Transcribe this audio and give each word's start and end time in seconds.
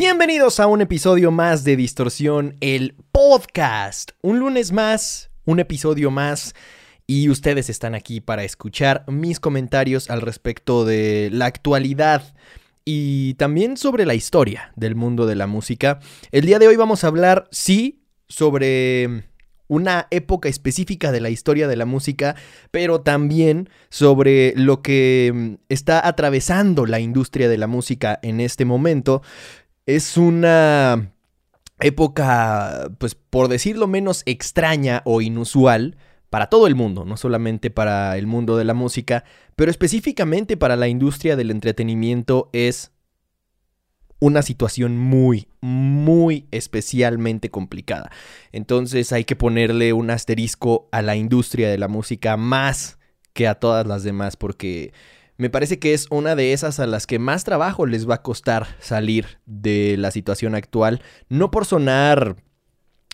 Bienvenidos 0.00 0.60
a 0.60 0.66
un 0.66 0.80
episodio 0.80 1.30
más 1.30 1.62
de 1.62 1.76
Distorsión, 1.76 2.56
el 2.62 2.94
podcast. 3.12 4.12
Un 4.22 4.38
lunes 4.38 4.72
más, 4.72 5.30
un 5.44 5.60
episodio 5.60 6.10
más. 6.10 6.54
Y 7.06 7.28
ustedes 7.28 7.68
están 7.68 7.94
aquí 7.94 8.22
para 8.22 8.42
escuchar 8.42 9.04
mis 9.08 9.40
comentarios 9.40 10.08
al 10.08 10.22
respecto 10.22 10.86
de 10.86 11.28
la 11.30 11.44
actualidad 11.44 12.34
y 12.82 13.34
también 13.34 13.76
sobre 13.76 14.06
la 14.06 14.14
historia 14.14 14.72
del 14.74 14.94
mundo 14.94 15.26
de 15.26 15.34
la 15.34 15.46
música. 15.46 16.00
El 16.32 16.46
día 16.46 16.58
de 16.58 16.68
hoy 16.68 16.76
vamos 16.76 17.04
a 17.04 17.08
hablar, 17.08 17.46
sí, 17.50 18.00
sobre 18.26 19.24
una 19.70 20.08
época 20.10 20.48
específica 20.48 21.12
de 21.12 21.20
la 21.20 21.30
historia 21.30 21.68
de 21.68 21.76
la 21.76 21.86
música, 21.86 22.34
pero 22.72 23.02
también 23.02 23.68
sobre 23.88 24.52
lo 24.56 24.82
que 24.82 25.58
está 25.68 26.04
atravesando 26.04 26.86
la 26.86 26.98
industria 26.98 27.48
de 27.48 27.56
la 27.56 27.68
música 27.68 28.18
en 28.22 28.40
este 28.40 28.64
momento. 28.64 29.22
Es 29.90 30.16
una 30.16 31.14
época, 31.80 32.92
pues 32.98 33.16
por 33.16 33.48
decirlo 33.48 33.88
menos 33.88 34.22
extraña 34.24 35.02
o 35.04 35.20
inusual 35.20 35.96
para 36.28 36.46
todo 36.46 36.68
el 36.68 36.76
mundo, 36.76 37.04
no 37.04 37.16
solamente 37.16 37.70
para 37.70 38.16
el 38.16 38.28
mundo 38.28 38.56
de 38.56 38.62
la 38.62 38.72
música, 38.72 39.24
pero 39.56 39.68
específicamente 39.68 40.56
para 40.56 40.76
la 40.76 40.86
industria 40.86 41.34
del 41.34 41.50
entretenimiento 41.50 42.50
es 42.52 42.92
una 44.20 44.42
situación 44.42 44.96
muy, 44.96 45.48
muy 45.60 46.46
especialmente 46.52 47.50
complicada. 47.50 48.12
Entonces 48.52 49.12
hay 49.12 49.24
que 49.24 49.34
ponerle 49.34 49.92
un 49.92 50.10
asterisco 50.10 50.88
a 50.92 51.02
la 51.02 51.16
industria 51.16 51.68
de 51.68 51.78
la 51.78 51.88
música 51.88 52.36
más 52.36 53.00
que 53.32 53.48
a 53.48 53.56
todas 53.56 53.88
las 53.88 54.04
demás 54.04 54.36
porque 54.36 54.92
me 55.40 55.48
parece 55.48 55.78
que 55.78 55.94
es 55.94 56.06
una 56.10 56.36
de 56.36 56.52
esas 56.52 56.80
a 56.80 56.86
las 56.86 57.06
que 57.06 57.18
más 57.18 57.44
trabajo 57.44 57.86
les 57.86 58.06
va 58.06 58.16
a 58.16 58.22
costar 58.22 58.76
salir 58.78 59.38
de 59.46 59.96
la 59.96 60.10
situación 60.10 60.54
actual, 60.54 61.00
no 61.30 61.50
por 61.50 61.64
sonar 61.64 62.36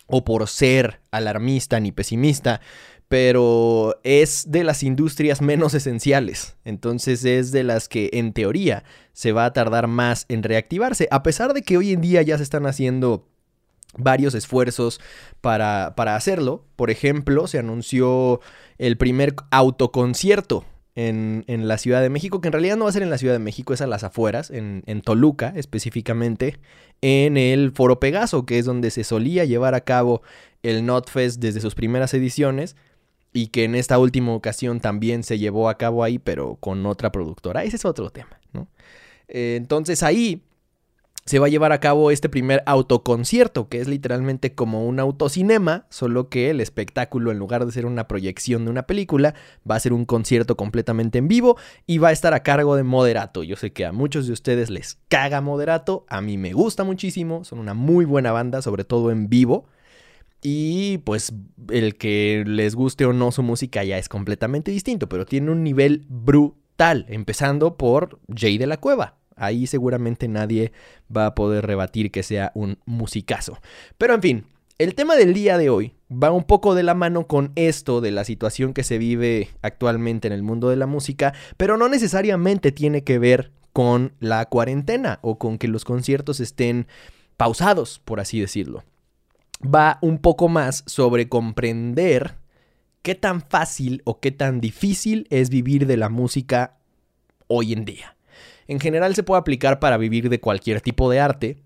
o 0.07 0.25
por 0.25 0.49
ser 0.49 0.99
alarmista 1.09 1.79
ni 1.79 1.93
pesimista, 1.93 2.59
pero 3.07 3.97
es 4.03 4.51
de 4.51 4.65
las 4.65 4.83
industrias 4.83 5.41
menos 5.41 5.73
esenciales. 5.73 6.57
Entonces 6.65 7.23
es 7.23 7.53
de 7.53 7.63
las 7.63 7.87
que 7.87 8.09
en 8.11 8.33
teoría 8.33 8.83
se 9.13 9.31
va 9.31 9.45
a 9.45 9.53
tardar 9.53 9.87
más 9.87 10.25
en 10.27 10.43
reactivarse, 10.43 11.07
a 11.11 11.23
pesar 11.23 11.53
de 11.53 11.61
que 11.61 11.77
hoy 11.77 11.93
en 11.93 12.01
día 12.01 12.23
ya 12.23 12.35
se 12.35 12.43
están 12.43 12.65
haciendo 12.65 13.25
varios 13.97 14.35
esfuerzos 14.35 14.99
para, 15.39 15.93
para 15.95 16.17
hacerlo. 16.17 16.65
Por 16.75 16.91
ejemplo, 16.91 17.47
se 17.47 17.57
anunció 17.57 18.41
el 18.77 18.97
primer 18.97 19.33
autoconcierto 19.49 20.65
en, 20.97 21.67
la 21.67 21.77
Ciudad 21.77 22.01
de 22.01 22.09
México, 22.09 22.41
que 22.41 22.47
en 22.47 22.53
realidad 22.53 22.75
no 22.75 22.85
va 22.85 22.89
a 22.89 22.93
ser 22.93 23.03
en 23.03 23.11
la 23.11 23.19
Ciudad 23.19 23.35
de 23.35 23.39
México, 23.39 23.73
es 23.73 23.81
a 23.81 23.87
las 23.87 24.03
afueras, 24.03 24.49
en, 24.49 24.83
en 24.87 25.01
Toluca 25.01 25.53
específicamente, 25.55 26.57
en 27.01 27.37
el 27.37 27.71
Foro 27.71 27.99
Pegaso, 27.99 28.47
que 28.47 28.57
es 28.57 28.65
donde 28.65 28.89
se 28.89 29.03
solía 29.03 29.45
llevar 29.45 29.75
a 29.75 29.81
cabo 29.81 30.23
el 30.63 30.85
NotFest 30.85 31.39
desde 31.39 31.61
sus 31.61 31.75
primeras 31.75 32.15
ediciones 32.15 32.75
y 33.31 33.47
que 33.47 33.63
en 33.63 33.75
esta 33.75 33.99
última 33.99 34.33
ocasión 34.33 34.79
también 34.79 35.23
se 35.23 35.37
llevó 35.37 35.69
a 35.69 35.77
cabo 35.77 36.03
ahí, 36.03 36.17
pero 36.17 36.55
con 36.55 36.83
otra 36.87 37.11
productora. 37.11 37.63
Ese 37.63 37.75
es 37.75 37.85
otro 37.85 38.09
tema, 38.09 38.39
¿no? 38.51 38.67
Eh, 39.27 39.55
entonces 39.55 40.01
ahí 40.01 40.41
se 41.27 41.39
va 41.39 41.47
a 41.47 41.49
llevar 41.49 41.73
a 41.73 41.81
cabo 41.81 42.09
este 42.09 42.29
primer 42.29 42.63
autoconcierto, 42.65 43.67
que 43.67 43.81
es 43.81 43.87
literalmente 43.89 44.55
como 44.55 44.87
un 44.87 44.97
autocinema, 44.99 45.85
solo 45.89 46.29
que 46.29 46.49
el 46.49 46.61
espectáculo, 46.61 47.31
en 47.31 47.37
lugar 47.37 47.65
de 47.65 47.71
ser 47.73 47.85
una 47.85 48.07
proyección 48.07 48.63
de 48.63 48.71
una 48.71 48.87
película, 48.87 49.35
va 49.69 49.75
a 49.75 49.79
ser 49.81 49.91
un 49.91 50.05
concierto 50.05 50.55
completamente 50.55 51.17
en 51.17 51.27
vivo 51.27 51.57
y 51.85 51.97
va 51.97 52.09
a 52.09 52.13
estar 52.13 52.33
a 52.33 52.43
cargo 52.43 52.77
de 52.77 52.83
Moderato. 52.83 53.43
Yo 53.43 53.57
sé 53.57 53.73
que 53.73 53.85
a 53.85 53.91
muchos 53.91 54.25
de 54.25 54.31
ustedes 54.31 54.69
les 54.69 54.99
caga 55.09 55.41
Moderato, 55.41 56.05
a 56.07 56.21
mí 56.21 56.37
me 56.37 56.53
gusta 56.53 56.85
muchísimo, 56.85 57.43
son 57.43 57.59
una 57.59 57.73
muy 57.73 58.05
buena 58.05 58.31
banda, 58.31 58.61
sobre 58.61 58.85
todo 58.85 59.11
en 59.11 59.27
vivo. 59.27 59.65
Y 60.41 60.99
pues 60.99 61.33
el 61.69 61.97
que 61.97 62.45
les 62.47 62.73
guste 62.73 63.05
o 63.05 63.11
no 63.11 63.33
su 63.33 63.43
música 63.43 63.83
ya 63.83 63.97
es 63.97 64.07
completamente 64.07 64.71
distinto, 64.71 65.09
pero 65.09 65.25
tiene 65.25 65.51
un 65.51 65.61
nivel 65.61 66.05
brutal, 66.07 67.05
empezando 67.09 67.75
por 67.75 68.21
Jay 68.33 68.57
de 68.57 68.67
la 68.67 68.77
Cueva. 68.77 69.17
Ahí 69.37 69.67
seguramente 69.67 70.27
nadie 70.27 70.71
va 71.15 71.27
a 71.27 71.35
poder 71.35 71.65
rebatir 71.65 72.11
que 72.11 72.23
sea 72.23 72.51
un 72.55 72.79
musicazo. 72.85 73.59
Pero 73.97 74.13
en 74.13 74.21
fin, 74.21 74.45
el 74.79 74.93
tema 74.93 75.15
del 75.15 75.33
día 75.33 75.57
de 75.57 75.69
hoy 75.69 75.93
va 76.11 76.31
un 76.31 76.43
poco 76.43 76.75
de 76.75 76.83
la 76.83 76.93
mano 76.93 77.25
con 77.25 77.51
esto 77.55 78.01
de 78.01 78.11
la 78.11 78.23
situación 78.23 78.73
que 78.73 78.83
se 78.83 78.97
vive 78.97 79.49
actualmente 79.61 80.27
en 80.27 80.33
el 80.33 80.43
mundo 80.43 80.69
de 80.69 80.75
la 80.75 80.85
música, 80.85 81.33
pero 81.57 81.77
no 81.77 81.89
necesariamente 81.89 82.71
tiene 82.71 83.03
que 83.03 83.19
ver 83.19 83.51
con 83.73 84.13
la 84.19 84.45
cuarentena 84.45 85.19
o 85.21 85.37
con 85.37 85.57
que 85.57 85.67
los 85.67 85.85
conciertos 85.85 86.39
estén 86.39 86.87
pausados, 87.37 88.01
por 88.03 88.19
así 88.19 88.39
decirlo. 88.39 88.83
Va 89.63 89.99
un 90.01 90.19
poco 90.19 90.49
más 90.49 90.83
sobre 90.85 91.29
comprender 91.29 92.35
qué 93.01 93.15
tan 93.15 93.41
fácil 93.41 94.01
o 94.03 94.19
qué 94.19 94.31
tan 94.31 94.61
difícil 94.61 95.27
es 95.29 95.49
vivir 95.49 95.87
de 95.87 95.97
la 95.97 96.09
música 96.09 96.77
hoy 97.47 97.73
en 97.73 97.85
día. 97.85 98.16
En 98.67 98.79
general 98.79 99.15
se 99.15 99.23
puede 99.23 99.39
aplicar 99.39 99.79
para 99.79 99.97
vivir 99.97 100.29
de 100.29 100.39
cualquier 100.39 100.81
tipo 100.81 101.09
de 101.09 101.19
arte, 101.19 101.57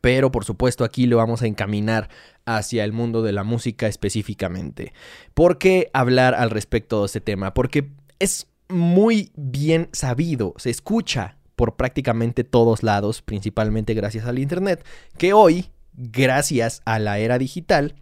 pero 0.00 0.30
por 0.30 0.44
supuesto 0.44 0.84
aquí 0.84 1.06
lo 1.06 1.18
vamos 1.18 1.42
a 1.42 1.46
encaminar 1.46 2.08
hacia 2.46 2.84
el 2.84 2.92
mundo 2.92 3.22
de 3.22 3.32
la 3.32 3.44
música 3.44 3.86
específicamente. 3.86 4.92
¿Por 5.34 5.58
qué 5.58 5.90
hablar 5.92 6.34
al 6.34 6.50
respecto 6.50 7.00
de 7.00 7.06
este 7.06 7.20
tema? 7.20 7.54
Porque 7.54 7.90
es 8.18 8.48
muy 8.68 9.30
bien 9.36 9.88
sabido, 9.92 10.54
se 10.56 10.70
escucha 10.70 11.36
por 11.56 11.76
prácticamente 11.76 12.44
todos 12.44 12.82
lados, 12.82 13.22
principalmente 13.22 13.94
gracias 13.94 14.26
al 14.26 14.38
Internet, 14.38 14.84
que 15.16 15.32
hoy, 15.32 15.70
gracias 15.94 16.82
a 16.84 16.98
la 16.98 17.18
era 17.18 17.38
digital, 17.38 17.94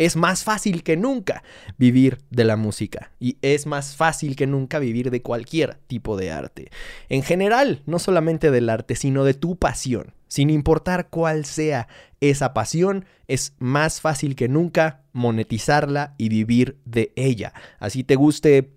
es 0.00 0.16
más 0.16 0.44
fácil 0.44 0.82
que 0.82 0.96
nunca 0.96 1.44
vivir 1.76 2.18
de 2.30 2.44
la 2.44 2.56
música 2.56 3.12
y 3.20 3.36
es 3.42 3.66
más 3.66 3.96
fácil 3.96 4.34
que 4.34 4.46
nunca 4.46 4.78
vivir 4.78 5.10
de 5.10 5.20
cualquier 5.20 5.74
tipo 5.86 6.16
de 6.16 6.32
arte. 6.32 6.70
En 7.10 7.22
general, 7.22 7.82
no 7.84 7.98
solamente 7.98 8.50
del 8.50 8.70
arte, 8.70 8.96
sino 8.96 9.24
de 9.24 9.34
tu 9.34 9.56
pasión. 9.56 10.14
Sin 10.26 10.48
importar 10.48 11.08
cuál 11.10 11.44
sea 11.44 11.86
esa 12.22 12.54
pasión, 12.54 13.04
es 13.28 13.52
más 13.58 14.00
fácil 14.00 14.36
que 14.36 14.48
nunca 14.48 15.02
monetizarla 15.12 16.14
y 16.16 16.30
vivir 16.30 16.78
de 16.86 17.12
ella. 17.14 17.52
Así 17.78 18.02
te 18.02 18.16
guste 18.16 18.70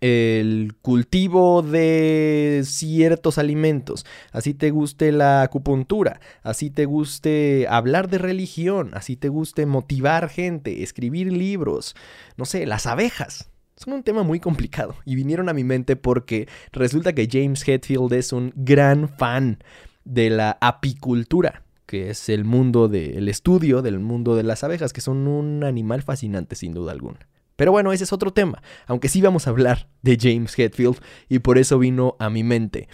el 0.00 0.74
cultivo 0.82 1.62
de 1.62 2.62
ciertos 2.64 3.38
alimentos, 3.38 4.04
así 4.32 4.54
te 4.54 4.70
guste 4.70 5.12
la 5.12 5.42
acupuntura, 5.42 6.20
así 6.42 6.70
te 6.70 6.84
guste 6.84 7.66
hablar 7.68 8.08
de 8.08 8.18
religión, 8.18 8.90
así 8.94 9.16
te 9.16 9.28
guste 9.28 9.66
motivar 9.66 10.28
gente, 10.28 10.82
escribir 10.82 11.32
libros, 11.32 11.94
no 12.36 12.44
sé, 12.44 12.66
las 12.66 12.86
abejas. 12.86 13.50
Son 13.76 13.92
un 13.92 14.02
tema 14.04 14.22
muy 14.22 14.38
complicado 14.38 14.94
y 15.04 15.16
vinieron 15.16 15.48
a 15.48 15.52
mi 15.52 15.64
mente 15.64 15.96
porque 15.96 16.48
resulta 16.72 17.12
que 17.12 17.28
James 17.30 17.66
Hetfield 17.66 18.12
es 18.12 18.32
un 18.32 18.52
gran 18.54 19.08
fan 19.08 19.58
de 20.04 20.30
la 20.30 20.58
apicultura 20.60 21.64
que 21.86 22.10
es 22.10 22.28
el 22.28 22.44
mundo 22.44 22.88
del 22.88 23.28
estudio 23.28 23.82
del 23.82 23.98
mundo 23.98 24.36
de 24.36 24.42
las 24.42 24.64
abejas, 24.64 24.92
que 24.92 25.00
son 25.00 25.28
un 25.28 25.64
animal 25.64 26.02
fascinante 26.02 26.56
sin 26.56 26.72
duda 26.72 26.92
alguna. 26.92 27.28
Pero 27.56 27.72
bueno, 27.72 27.92
ese 27.92 28.04
es 28.04 28.12
otro 28.12 28.32
tema, 28.32 28.62
aunque 28.86 29.08
sí 29.08 29.20
vamos 29.20 29.46
a 29.46 29.50
hablar 29.50 29.88
de 30.02 30.18
James 30.20 30.58
Hetfield 30.58 30.98
y 31.28 31.38
por 31.38 31.58
eso 31.58 31.78
vino 31.78 32.16
a 32.18 32.30
mi 32.30 32.42
mente. 32.42 32.88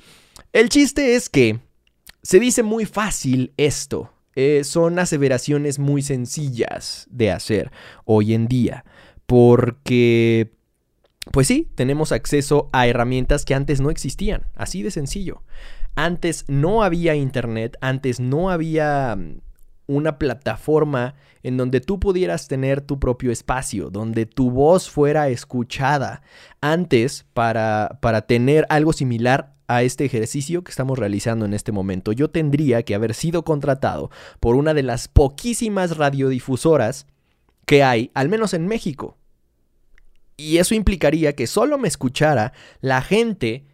El 0.53 0.69
chiste 0.69 1.15
es 1.15 1.28
que 1.28 1.60
se 2.22 2.41
dice 2.41 2.62
muy 2.62 2.84
fácil 2.84 3.54
esto, 3.56 4.12
eh, 4.37 4.62
son 4.65 4.98
aseveraciones 4.98 5.78
muy 5.78 6.03
sencillas 6.03 7.06
de 7.10 7.31
hacer 7.31 7.71
hoy 8.04 8.34
en 8.34 8.47
día, 8.48 8.84
porque, 9.26 10.53
pues 11.32 11.47
sí, 11.47 11.69
tenemos 11.75 12.12
acceso 12.12 12.69
a 12.72 12.87
herramientas 12.87 13.44
que 13.44 13.54
antes 13.54 13.81
no 13.81 13.91
existían, 13.91 14.47
así 14.54 14.83
de 14.83 14.91
sencillo. 14.91 15.42
Antes 15.97 16.45
no 16.48 16.83
había 16.83 17.15
internet, 17.15 17.77
antes 17.80 18.21
no 18.21 18.51
había 18.51 19.18
una 19.91 20.19
plataforma 20.19 21.15
en 21.42 21.57
donde 21.57 21.81
tú 21.81 21.98
pudieras 21.98 22.48
tener 22.48 22.81
tu 22.81 22.98
propio 23.01 23.33
espacio, 23.33 23.91
donde 23.91 24.27
tu 24.27 24.51
voz 24.51 24.89
fuera 24.89 25.28
escuchada. 25.28 26.22
Antes, 26.60 27.27
para, 27.34 27.98
para 28.01 28.22
tener 28.22 28.66
algo 28.69 28.92
similar 28.92 29.54
a 29.66 29.83
este 29.83 30.04
ejercicio 30.04 30.63
que 30.63 30.71
estamos 30.71 30.98
realizando 30.98 31.45
en 31.45 31.54
este 31.54 31.72
momento, 31.72 32.13
yo 32.13 32.31
tendría 32.31 32.83
que 32.83 32.95
haber 32.95 33.15
sido 33.15 33.45
contratado 33.45 34.10
por 34.39 34.54
una 34.54 34.75
de 34.75 34.83
las 34.83 35.09
poquísimas 35.09 35.97
radiodifusoras 35.97 37.07
que 37.66 37.83
hay, 37.83 38.10
al 38.15 38.28
menos 38.28 38.54
en 38.54 38.66
México. 38.66 39.16
Y 40.36 40.59
eso 40.59 40.75
implicaría 40.75 41.34
que 41.34 41.47
solo 41.47 41.78
me 41.78 41.89
escuchara 41.89 42.53
la 42.81 43.03
gente 43.03 43.66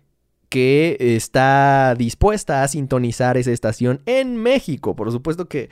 que 0.49 0.97
está 1.01 1.95
dispuesta 1.97 2.63
a 2.63 2.69
sintonizar 2.69 3.37
esa 3.37 3.51
estación 3.51 4.01
en 4.07 4.37
México. 4.37 4.95
Por 4.95 5.11
supuesto 5.11 5.49
que 5.49 5.71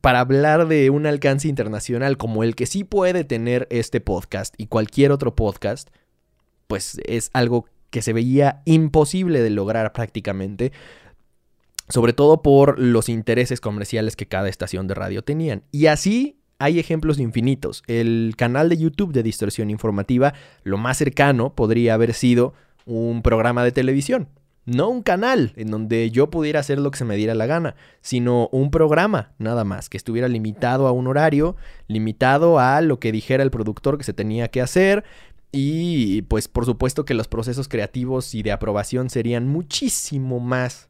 para 0.00 0.20
hablar 0.20 0.68
de 0.68 0.90
un 0.90 1.06
alcance 1.06 1.48
internacional 1.48 2.16
como 2.16 2.44
el 2.44 2.54
que 2.54 2.66
sí 2.66 2.84
puede 2.84 3.24
tener 3.24 3.66
este 3.70 4.00
podcast 4.00 4.54
y 4.58 4.66
cualquier 4.66 5.12
otro 5.12 5.34
podcast, 5.34 5.90
pues 6.66 6.98
es 7.06 7.30
algo 7.32 7.66
que 7.90 8.02
se 8.02 8.12
veía 8.12 8.62
imposible 8.64 9.42
de 9.42 9.50
lograr 9.50 9.92
prácticamente. 9.92 10.72
sobre 11.88 12.12
todo 12.12 12.42
por 12.42 12.80
los 12.80 13.08
intereses 13.08 13.60
comerciales 13.60 14.16
que 14.16 14.26
cada 14.26 14.48
estación 14.48 14.88
de 14.88 14.94
radio 14.94 15.22
tenían. 15.22 15.62
Y 15.70 15.86
así 15.86 16.40
hay 16.58 16.80
ejemplos 16.80 17.20
infinitos. 17.20 17.84
El 17.86 18.34
canal 18.36 18.68
de 18.68 18.76
YouTube 18.76 19.12
de 19.12 19.22
Distorsión 19.22 19.70
Informativa, 19.70 20.34
lo 20.64 20.78
más 20.78 20.98
cercano 20.98 21.54
podría 21.54 21.94
haber 21.94 22.12
sido 22.12 22.54
un 22.86 23.22
programa 23.22 23.62
de 23.62 23.72
televisión. 23.72 24.28
No 24.66 24.88
un 24.88 25.02
canal 25.02 25.52
en 25.56 25.70
donde 25.70 26.10
yo 26.10 26.28
pudiera 26.28 26.60
hacer 26.60 26.78
lo 26.78 26.90
que 26.90 26.98
se 26.98 27.04
me 27.04 27.16
diera 27.16 27.34
la 27.34 27.46
gana, 27.46 27.76
sino 28.00 28.48
un 28.52 28.70
programa 28.70 29.32
nada 29.38 29.64
más, 29.64 29.88
que 29.88 29.96
estuviera 29.96 30.28
limitado 30.28 30.86
a 30.88 30.92
un 30.92 31.06
horario, 31.06 31.56
limitado 31.88 32.58
a 32.58 32.80
lo 32.80 32.98
que 32.98 33.12
dijera 33.12 33.42
el 33.42 33.50
productor 33.50 33.96
que 33.96 34.04
se 34.04 34.12
tenía 34.12 34.48
que 34.48 34.60
hacer 34.60 35.04
y 35.52 36.22
pues 36.22 36.48
por 36.48 36.66
supuesto 36.66 37.04
que 37.04 37.14
los 37.14 37.28
procesos 37.28 37.68
creativos 37.68 38.34
y 38.34 38.42
de 38.42 38.52
aprobación 38.52 39.08
serían 39.08 39.48
muchísimo 39.48 40.40
más 40.40 40.88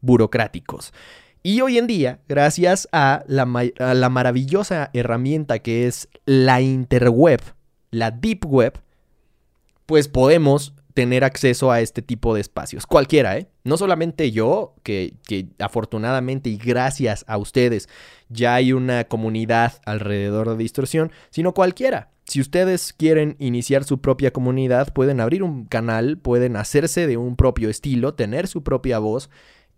burocráticos. 0.00 0.92
Y 1.42 1.60
hoy 1.60 1.78
en 1.78 1.86
día, 1.86 2.20
gracias 2.28 2.88
a 2.92 3.24
la, 3.26 3.46
maravillosa 3.46 4.90
herramienta 4.92 5.58
que 5.58 5.86
es 5.86 6.08
la 6.24 6.60
interweb, 6.60 7.40
la 7.90 8.10
deep 8.10 8.44
web, 8.46 8.78
pues 9.86 10.08
podemos 10.08 10.74
tener 10.94 11.24
acceso 11.24 11.70
a 11.70 11.80
este 11.80 12.02
tipo 12.02 12.34
de 12.34 12.40
espacios. 12.40 12.86
Cualquiera, 12.86 13.38
¿eh? 13.38 13.48
No 13.64 13.76
solamente 13.76 14.30
yo, 14.30 14.74
que, 14.82 15.14
que, 15.26 15.46
afortunadamente 15.58 16.50
y 16.50 16.56
gracias 16.56 17.24
a 17.28 17.38
ustedes 17.38 17.88
ya 18.28 18.54
hay 18.54 18.72
una 18.72 19.04
comunidad 19.04 19.80
alrededor 19.84 20.50
de 20.50 20.56
distorsión, 20.56 21.12
sino 21.30 21.54
cualquiera. 21.54 22.10
Si 22.24 22.40
ustedes 22.40 22.92
quieren 22.92 23.36
iniciar 23.38 23.84
su 23.84 24.00
propia 24.00 24.32
comunidad, 24.32 24.92
pueden 24.92 25.20
abrir 25.20 25.42
un 25.42 25.66
canal, 25.66 26.18
pueden 26.18 26.56
hacerse 26.56 27.06
de 27.06 27.16
un 27.16 27.36
propio 27.36 27.68
estilo, 27.68 28.14
tener 28.14 28.46
su 28.46 28.62
propia 28.62 28.98
voz 28.98 29.28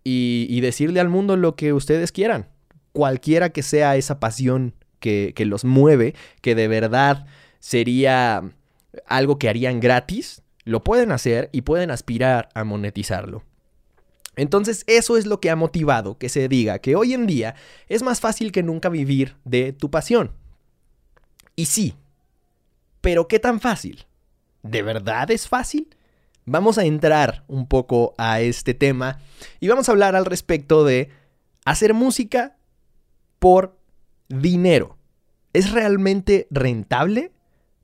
y, 0.03 0.61
decirle 0.61 0.99
al 0.99 1.09
mundo 1.09 1.35
lo 1.35 1.55
que 1.55 1.73
ustedes 1.73 2.11
quieran. 2.11 2.47
Cualquiera 2.93 3.49
que 3.49 3.63
sea 3.63 3.95
esa 3.95 4.19
pasión 4.19 4.73
que, 4.99 5.33
que 5.35 5.45
los 5.45 5.65
mueve, 5.65 6.13
que 6.41 6.55
de 6.55 6.67
verdad 6.67 7.25
sería 7.59 8.43
algo 9.07 9.39
que 9.39 9.49
harían 9.49 9.79
gratis, 9.79 10.43
lo 10.65 10.83
pueden 10.83 11.11
hacer 11.11 11.49
y 11.51 11.61
pueden 11.61 11.91
aspirar 11.91 12.49
a 12.53 12.63
monetizarlo. 12.63 13.43
Entonces 14.35 14.83
eso 14.87 15.15
es 15.15 15.25
lo 15.25 15.39
que 15.39 15.49
ha 15.49 15.55
motivado 15.55 16.17
que 16.17 16.27
se 16.27 16.49
diga 16.49 16.79
que 16.79 16.97
hoy 16.97 17.13
en 17.13 17.25
día 17.25 17.55
es 17.87 18.03
más 18.03 18.19
fácil 18.19 18.51
que 18.51 18.63
nunca 18.63 18.89
vivir 18.89 19.37
de 19.45 19.71
tu 19.71 19.89
pasión. 19.89 20.31
Y 21.55 21.67
sí, 21.67 21.95
pero 22.99 23.29
¿qué 23.29 23.39
tan 23.39 23.61
fácil? 23.61 24.05
¿De 24.61 24.81
verdad 24.81 25.31
es 25.31 25.47
fácil? 25.47 25.95
vamos 26.45 26.77
a 26.77 26.85
entrar 26.85 27.43
un 27.47 27.67
poco 27.67 28.13
a 28.17 28.39
este 28.39 28.73
tema 28.73 29.19
y 29.59 29.67
vamos 29.67 29.89
a 29.89 29.91
hablar 29.91 30.15
al 30.15 30.25
respecto 30.25 30.85
de 30.85 31.09
hacer 31.65 31.93
música 31.93 32.55
por 33.39 33.77
dinero. 34.29 34.97
¿Es 35.53 35.71
realmente 35.71 36.47
rentable? 36.51 37.31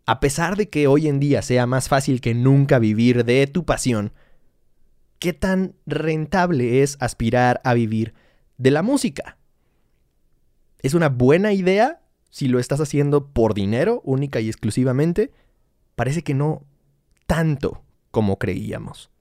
A 0.05 0.19
pesar 0.19 0.55
de 0.57 0.69
que 0.69 0.87
hoy 0.87 1.07
en 1.07 1.19
día 1.19 1.41
sea 1.41 1.65
más 1.65 1.87
fácil 1.87 2.21
que 2.21 2.33
nunca 2.33 2.79
vivir 2.79 3.23
de 3.23 3.45
tu 3.47 3.65
pasión, 3.65 4.13
¿qué 5.19 5.33
tan 5.33 5.75
rentable 5.85 6.81
es 6.81 6.97
aspirar 6.99 7.61
a 7.63 7.73
vivir 7.73 8.13
de 8.57 8.71
la 8.71 8.81
música? 8.81 9.37
¿Es 10.81 10.93
una 10.93 11.09
buena 11.09 11.53
idea 11.53 12.01
si 12.29 12.47
lo 12.47 12.59
estás 12.59 12.81
haciendo 12.81 13.27
por 13.27 13.53
dinero 13.53 14.01
única 14.03 14.39
y 14.39 14.47
exclusivamente? 14.47 15.31
Parece 15.95 16.23
que 16.23 16.33
no 16.33 16.65
tanto 17.27 17.83
como 18.09 18.39
creíamos. 18.39 19.11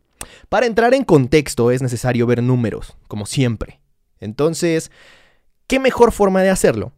Para 0.49 0.67
entrar 0.67 0.95
en 0.95 1.05
contexto 1.05 1.71
es 1.71 1.83
necesario 1.83 2.27
ver 2.27 2.43
números, 2.43 2.97
como 3.09 3.27
siempre. 3.27 3.81
Entonces, 4.19 4.91
¿qué 5.67 5.79
mejor 5.79 6.13
forma 6.13 6.43
de 6.43 6.51
hacerlo 6.51 6.93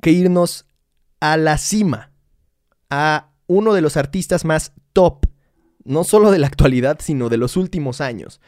que 0.00 0.10
irnos 0.10 0.66
a 1.20 1.36
la 1.36 1.58
cima, 1.58 2.10
a 2.90 3.30
uno 3.46 3.74
de 3.74 3.80
los 3.80 3.96
artistas 3.96 4.44
más 4.44 4.72
top, 4.92 5.26
no 5.84 6.04
solo 6.04 6.30
de 6.30 6.38
la 6.38 6.46
actualidad, 6.46 6.98
sino 7.00 7.28
de 7.28 7.36
los 7.36 7.56
últimos 7.56 8.00
años? 8.00 8.40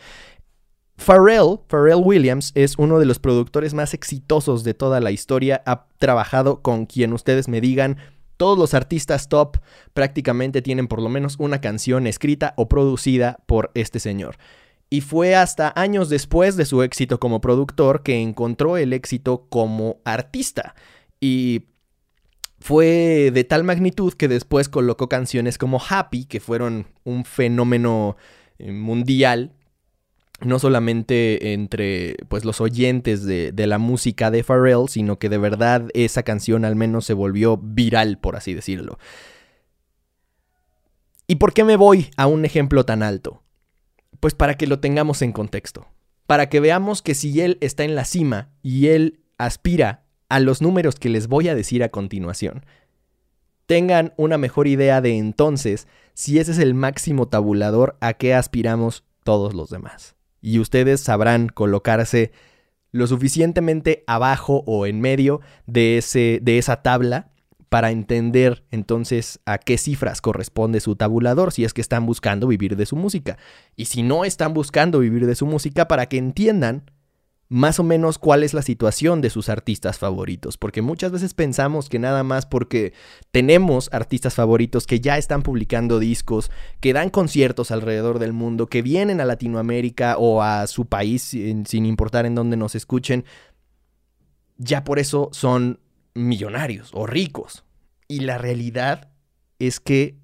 Pharrell, 0.96 1.60
Pharrell 1.68 2.02
Williams, 2.02 2.50
es 2.54 2.76
uno 2.76 2.98
de 2.98 3.06
los 3.06 3.20
productores 3.20 3.72
más 3.72 3.94
exitosos 3.94 4.64
de 4.64 4.74
toda 4.74 5.00
la 5.00 5.12
historia. 5.12 5.62
Ha 5.64 5.86
trabajado 5.98 6.60
con 6.60 6.86
quien 6.86 7.12
ustedes 7.12 7.48
me 7.48 7.60
digan, 7.60 7.98
todos 8.36 8.58
los 8.58 8.74
artistas 8.74 9.28
top 9.28 9.58
prácticamente 9.94 10.62
tienen 10.62 10.88
por 10.88 11.00
lo 11.00 11.08
menos 11.08 11.36
una 11.38 11.60
canción 11.60 12.06
escrita 12.06 12.54
o 12.56 12.68
producida 12.68 13.38
por 13.46 13.70
este 13.74 14.00
señor. 14.00 14.36
Y 14.90 15.02
fue 15.02 15.36
hasta 15.36 15.72
años 15.76 16.08
después 16.08 16.56
de 16.56 16.64
su 16.64 16.82
éxito 16.82 17.20
como 17.20 17.40
productor 17.40 18.02
que 18.02 18.20
encontró 18.20 18.76
el 18.76 18.92
éxito 18.92 19.46
como 19.50 20.00
artista. 20.04 20.74
Y 21.20 21.64
fue 22.60 23.30
de 23.32 23.44
tal 23.44 23.64
magnitud 23.64 24.14
que 24.14 24.28
después 24.28 24.68
colocó 24.68 25.08
canciones 25.08 25.58
como 25.58 25.80
Happy, 25.88 26.24
que 26.24 26.40
fueron 26.40 26.88
un 27.04 27.24
fenómeno 27.24 28.16
eh, 28.58 28.72
mundial 28.72 29.52
no 30.40 30.58
solamente 30.60 31.52
entre 31.52 32.16
pues 32.28 32.44
los 32.44 32.60
oyentes 32.60 33.24
de, 33.24 33.50
de, 33.50 33.66
la 33.66 33.78
música 33.78 34.30
de 34.30 34.44
Pharrell, 34.44 34.88
sino 34.88 35.18
que 35.18 35.28
de 35.28 35.38
verdad 35.38 35.88
esa 35.94 36.22
canción 36.22 36.64
al 36.64 36.76
menos 36.76 37.04
se 37.04 37.12
volvió 37.12 37.56
viral, 37.56 38.18
por 38.18 38.36
así 38.36 38.54
decirlo. 38.54 38.98
¿Y 41.26 41.36
por 41.36 41.52
qué 41.52 41.64
me 41.64 41.76
voy 41.76 42.10
a 42.16 42.26
un 42.26 42.44
ejemplo 42.44 42.84
tan 42.84 43.02
alto? 43.02 43.42
Pues 44.20 44.34
para 44.34 44.56
que 44.56 44.66
lo 44.66 44.78
tengamos 44.78 45.22
en 45.22 45.32
contexto, 45.32 45.88
para 46.26 46.48
que 46.48 46.60
veamos 46.60 47.02
que 47.02 47.14
si 47.14 47.40
él 47.40 47.58
está 47.60 47.84
en 47.84 47.94
la 47.94 48.04
cima 48.04 48.50
y 48.62 48.88
él 48.88 49.20
aspira 49.38 50.04
a 50.28 50.40
los 50.40 50.62
números 50.62 50.96
que 50.96 51.08
les 51.08 51.28
voy 51.28 51.48
a 51.48 51.54
decir 51.54 51.82
a 51.82 51.88
continuación, 51.88 52.64
tengan 53.66 54.14
una 54.16 54.38
mejor 54.38 54.66
idea 54.66 55.00
de 55.00 55.18
entonces 55.18 55.86
si 56.14 56.38
ese 56.38 56.52
es 56.52 56.58
el 56.58 56.74
máximo 56.74 57.28
tabulador 57.28 57.96
a 58.00 58.14
que 58.14 58.34
aspiramos 58.34 59.04
todos 59.24 59.54
los 59.54 59.70
demás 59.70 60.16
y 60.40 60.58
ustedes 60.58 61.00
sabrán 61.00 61.48
colocarse 61.48 62.32
lo 62.90 63.06
suficientemente 63.06 64.04
abajo 64.06 64.62
o 64.66 64.86
en 64.86 65.00
medio 65.00 65.40
de, 65.66 65.98
ese, 65.98 66.40
de 66.42 66.58
esa 66.58 66.82
tabla 66.82 67.30
para 67.68 67.90
entender 67.90 68.64
entonces 68.70 69.40
a 69.44 69.58
qué 69.58 69.76
cifras 69.76 70.22
corresponde 70.22 70.80
su 70.80 70.96
tabulador 70.96 71.52
si 71.52 71.64
es 71.64 71.74
que 71.74 71.82
están 71.82 72.06
buscando 72.06 72.46
vivir 72.46 72.76
de 72.76 72.86
su 72.86 72.96
música. 72.96 73.36
Y 73.76 73.86
si 73.86 74.02
no 74.02 74.24
están 74.24 74.54
buscando 74.54 75.00
vivir 75.00 75.26
de 75.26 75.34
su 75.34 75.44
música, 75.44 75.86
para 75.86 76.06
que 76.06 76.16
entiendan 76.16 76.90
más 77.48 77.80
o 77.80 77.82
menos 77.82 78.18
cuál 78.18 78.42
es 78.42 78.52
la 78.52 78.60
situación 78.60 79.22
de 79.22 79.30
sus 79.30 79.48
artistas 79.48 79.98
favoritos, 79.98 80.58
porque 80.58 80.82
muchas 80.82 81.12
veces 81.12 81.32
pensamos 81.32 81.88
que 81.88 81.98
nada 81.98 82.22
más 82.22 82.44
porque 82.44 82.92
tenemos 83.30 83.88
artistas 83.92 84.34
favoritos 84.34 84.86
que 84.86 85.00
ya 85.00 85.16
están 85.16 85.42
publicando 85.42 85.98
discos, 85.98 86.50
que 86.80 86.92
dan 86.92 87.08
conciertos 87.08 87.70
alrededor 87.70 88.18
del 88.18 88.34
mundo, 88.34 88.66
que 88.66 88.82
vienen 88.82 89.20
a 89.20 89.24
Latinoamérica 89.24 90.18
o 90.18 90.42
a 90.42 90.66
su 90.66 90.86
país 90.86 91.22
sin, 91.22 91.86
importar 91.86 92.26
en 92.26 92.34
dónde 92.34 92.58
nos 92.58 92.74
escuchen, 92.74 93.24
ya 94.58 94.84
por 94.84 94.98
eso 94.98 95.30
son 95.32 95.80
millonarios 96.14 96.90
o 96.92 97.06
ricos. 97.06 97.64
Y 98.08 98.20
la 98.20 98.36
realidad 98.36 99.08
es 99.58 99.80
que 99.80 100.18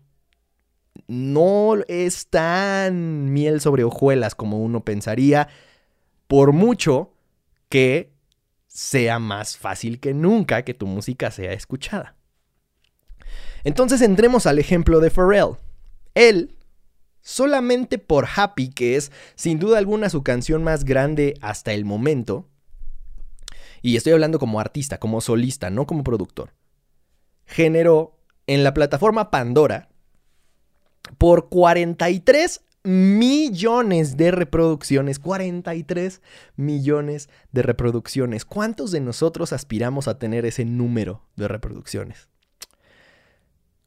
no 1.09 1.75
es 1.88 2.26
tan 2.28 3.33
miel 3.33 3.62
sobre 3.62 3.85
hojuelas 3.85 4.35
como 4.35 4.59
uno 4.59 4.85
pensaría, 4.85 5.49
por 6.28 6.52
mucho 6.52 7.13
que 7.68 8.12
sea 8.66 9.18
más 9.18 9.56
fácil 9.56 10.00
que 10.00 10.14
nunca 10.14 10.62
que 10.62 10.75
tu 10.75 10.87
música 10.87 11.30
sea 11.30 11.52
escuchada. 11.52 12.16
Entonces 13.62 14.02
entremos 14.02 14.47
al 14.47 14.59
ejemplo 14.59 15.00
de 15.00 15.11
Pharrell. 15.11 15.56
Él, 16.14 16.56
solamente 17.21 17.99
por 17.99 18.26
Happy, 18.35 18.68
que 18.68 18.97
es 18.97 19.12
sin 19.35 19.59
duda 19.59 19.78
alguna 19.78 20.11
su 20.11 20.23
canción 20.23 20.62
más 20.62 20.85
grande 20.85 21.35
hasta 21.40 21.73
el 21.73 21.85
momento, 21.85 22.49
y 23.80 23.97
estoy 23.97 24.12
hablando 24.12 24.38
como 24.38 24.61
artista, 24.61 24.99
como 24.99 25.21
solista, 25.21 25.71
no 25.71 25.87
como 25.87 26.04
productor, 26.04 26.52
generó 27.47 28.18
en 28.47 28.64
la 28.64 28.75
plataforma 28.75 29.30
Pandora 29.30 29.88
por 31.18 31.49
43 31.49 32.61
millones 32.85 34.17
de 34.19 34.31
reproducciones, 34.31 35.19
43 35.19 36.21
millones 36.57 37.31
de 37.50 37.62
reproducciones. 37.62 38.45
¿Cuántos 38.45 38.91
de 38.91 39.00
nosotros 39.00 39.55
aspiramos 39.55 40.07
a 40.07 40.19
tener 40.19 40.45
ese 40.45 40.67
número 40.67 41.23
de 41.37 41.49
reproducciones? 41.49 42.29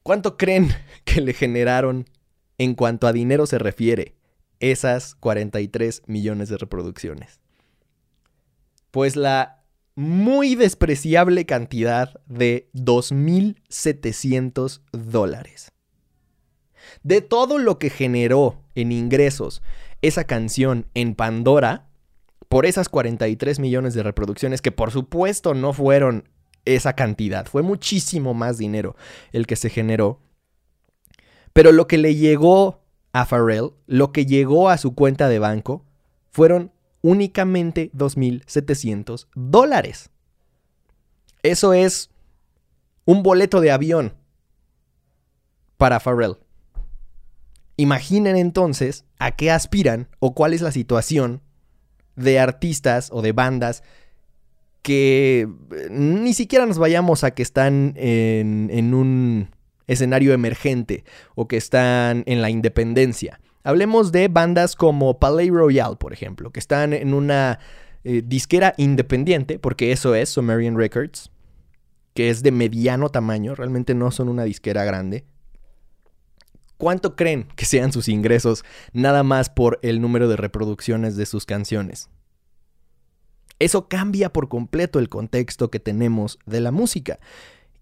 ¿Cuánto 0.04 0.36
creen 0.36 0.70
que 1.06 1.22
le 1.22 1.34
generaron 1.34 2.10
en 2.58 2.74
cuanto 2.74 3.06
a 3.08 3.14
dinero 3.14 3.46
se 3.46 3.60
refiere 3.60 4.16
esas 4.60 5.14
43 5.16 6.04
millones 6.08 6.50
de 6.50 6.58
reproducciones? 6.58 7.40
Pues 8.90 9.16
la 9.16 9.64
muy 9.94 10.56
despreciable 10.56 11.46
cantidad 11.46 12.20
de 12.26 12.68
2.700 12.74 14.82
dólares. 14.92 15.72
De 17.04 17.22
todo 17.22 17.58
lo 17.58 17.80
que 17.80 17.90
generó 17.90 18.67
en 18.78 18.92
ingresos 18.92 19.62
esa 20.02 20.26
canción 20.26 20.86
en 20.94 21.16
Pandora, 21.16 21.88
por 22.48 22.66
esas 22.66 22.88
43 22.88 23.60
millones 23.60 23.94
de 23.94 24.04
reproducciones, 24.04 24.62
que 24.62 24.72
por 24.72 24.92
supuesto 24.92 25.54
no 25.54 25.74
fueron 25.74 26.30
esa 26.66 26.94
cantidad, 26.94 27.46
fue 27.48 27.64
muchísimo 27.64 28.34
más 28.34 28.58
dinero 28.58 28.96
el 29.32 29.48
que 29.48 29.56
se 29.56 29.70
generó. 29.70 30.20
Pero 31.54 31.72
lo 31.72 31.88
que 31.88 31.98
le 31.98 32.16
llegó 32.16 32.84
a 33.14 33.26
Farrell, 33.26 33.72
lo 33.88 34.12
que 34.12 34.26
llegó 34.26 34.70
a 34.70 34.78
su 34.78 34.94
cuenta 34.94 35.28
de 35.28 35.40
banco, 35.40 35.86
fueron 36.30 36.72
únicamente 37.02 37.92
2.700 37.94 39.28
dólares. 39.34 40.12
Eso 41.42 41.74
es 41.74 42.12
un 43.06 43.24
boleto 43.24 43.60
de 43.60 43.72
avión 43.72 44.14
para 45.78 46.00
Farrell. 46.00 46.38
Imaginen 47.78 48.36
entonces 48.36 49.06
a 49.20 49.36
qué 49.36 49.52
aspiran 49.52 50.08
o 50.20 50.34
cuál 50.34 50.54
es 50.54 50.62
la 50.62 50.72
situación 50.72 51.42
de 52.16 52.40
artistas 52.40 53.10
o 53.14 53.22
de 53.22 53.32
bandas 53.32 53.84
que 54.82 55.48
eh, 55.72 55.88
ni 55.92 56.34
siquiera 56.34 56.66
nos 56.66 56.78
vayamos 56.78 57.24
a 57.24 57.32
que 57.32 57.44
están 57.44 57.94
en, 57.98 58.94
un 58.94 59.50
escenario 59.86 60.34
emergente 60.34 61.04
o 61.36 61.48
que 61.48 61.58
están 61.58 62.24
en 62.26 62.42
la 62.42 62.50
independencia. 62.50 63.40
Hablemos 63.64 64.12
de 64.12 64.28
bandas 64.28 64.76
como 64.76 65.20
Palais 65.20 65.52
Royal, 65.52 65.98
por 65.98 66.14
ejemplo, 66.14 66.52
que 66.52 66.60
están 66.60 66.94
en 66.94 67.14
una 67.14 67.60
eh, 68.04 68.24
disquera 68.26 68.74
independiente, 68.78 69.60
porque 69.60 69.92
eso 69.92 70.16
es 70.16 70.30
Sumerian 70.30 70.78
Records, 70.78 71.32
que 72.14 72.30
es 72.30 72.42
de 72.42 72.52
mediano 72.52 73.10
tamaño, 73.10 73.56
realmente 73.56 73.94
no 73.94 74.10
son 74.12 74.30
una 74.30 74.46
disquera 74.46 74.86
grande. 74.86 75.26
¿Cuánto 76.78 77.16
creen 77.16 77.48
que 77.56 77.66
sean 77.66 77.92
sus 77.92 78.08
ingresos 78.08 78.64
nada 78.94 79.24
más 79.24 79.50
por 79.50 79.80
el 79.82 80.00
número 80.00 80.28
de 80.28 80.38
reproducciones 80.38 81.16
de 81.16 81.26
sus 81.26 81.46
canciones? 81.46 82.10
Eso 83.60 83.88
cambia 83.88 84.32
por 84.32 84.50
completo 84.50 85.00
el 85.00 85.10
contexto 85.10 85.72
que 85.72 85.80
tenemos 85.80 86.38
de 86.46 86.62
la 86.62 86.72
música. 86.72 87.20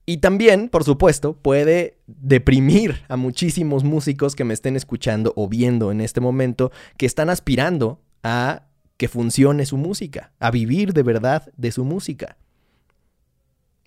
Y 0.06 0.18
también, 0.18 0.70
por 0.70 0.84
supuesto, 0.84 1.36
puede 1.36 1.98
deprimir 2.08 3.04
a 3.10 3.18
muchísimos 3.18 3.84
músicos 3.84 4.36
que 4.36 4.44
me 4.44 4.54
estén 4.54 4.76
escuchando 4.76 5.34
o 5.36 5.50
viendo 5.50 5.92
en 5.92 6.00
este 6.00 6.22
momento 6.22 6.72
que 6.98 7.06
están 7.06 7.30
aspirando 7.30 8.00
a 8.24 8.68
que 8.98 9.08
funcione 9.10 9.66
su 9.66 9.78
música, 9.78 10.32
a 10.40 10.52
vivir 10.52 10.94
de 10.94 11.04
verdad 11.04 11.52
de 11.58 11.72
su 11.72 11.84
música. 11.84 12.38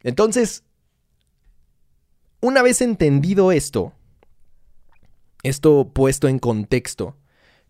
Entonces, 0.03 0.65
una 2.41 2.63
vez 2.63 2.83
entendido 2.83 3.53
esto, 3.53 3.95
esto 5.43 5.91
puesto 5.93 6.29
en 6.29 6.39
contexto, 6.39 7.17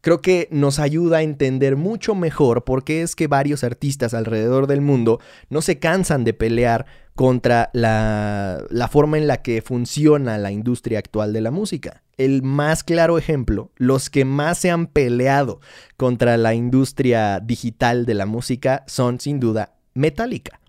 creo 0.01 0.21
que 0.21 0.49
nos 0.51 0.79
ayuda 0.79 1.19
a 1.19 1.23
entender 1.23 1.77
mucho 1.77 2.15
mejor 2.15 2.65
por 2.65 2.85
qué 2.85 3.03
es 3.03 3.17
que 3.17 3.27
varios 3.27 3.65
artistas 3.65 4.15
alrededor 4.15 4.67
del 4.67 4.81
mundo 4.81 5.21
no 5.51 5.63
se 5.63 5.79
cansan 5.79 6.25
de 6.25 6.35
pelear 6.35 6.87
contra 7.15 7.71
la, 7.73 8.89
forma 8.93 9.19
en 9.19 9.27
la 9.27 9.43
que 9.43 9.61
funciona 9.61 10.39
la 10.39 10.53
industria 10.53 11.01
actual 11.01 11.33
de 11.33 11.41
la 11.41 11.51
música. 11.51 12.05
El 12.17 12.45
más 12.45 12.85
claro 12.85 13.19
ejemplo, 13.19 13.73
los 13.77 14.09
que 14.09 14.25
más 14.25 14.59
se 14.59 14.71
han 14.71 14.87
peleado 14.87 15.61
contra 15.97 16.37
la 16.37 16.55
industria 16.55 17.41
digital 17.41 18.07
de 18.07 18.15
la 18.15 18.27
música 18.27 18.85
son 18.87 19.19
sin 19.19 19.41
duda 19.41 19.75
Metallica. 19.95 20.61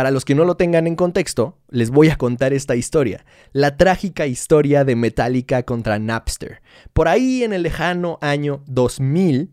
Para 0.00 0.12
los 0.12 0.24
que 0.24 0.34
no 0.34 0.46
lo 0.46 0.56
tengan 0.56 0.86
en 0.86 0.96
contexto, 0.96 1.58
les 1.68 1.90
voy 1.90 2.08
a 2.08 2.16
contar 2.16 2.54
esta 2.54 2.74
historia, 2.74 3.26
la 3.52 3.76
trágica 3.76 4.26
historia 4.26 4.82
de 4.82 4.96
Metallica 4.96 5.62
contra 5.64 5.98
Napster. 5.98 6.62
Por 6.94 7.06
ahí 7.06 7.42
en 7.42 7.52
el 7.52 7.64
lejano 7.64 8.16
año 8.22 8.62
2000 8.66 9.50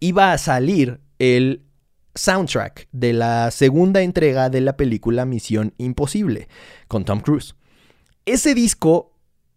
iba 0.00 0.32
a 0.34 0.36
salir 0.36 1.00
el 1.18 1.64
soundtrack 2.14 2.88
de 2.92 3.14
la 3.14 3.50
segunda 3.50 4.02
entrega 4.02 4.50
de 4.50 4.60
la 4.60 4.76
película 4.76 5.24
Misión 5.24 5.72
Imposible 5.78 6.46
con 6.86 7.06
Tom 7.06 7.20
Cruise. 7.20 7.54
Ese 8.26 8.54
disco, 8.54 9.14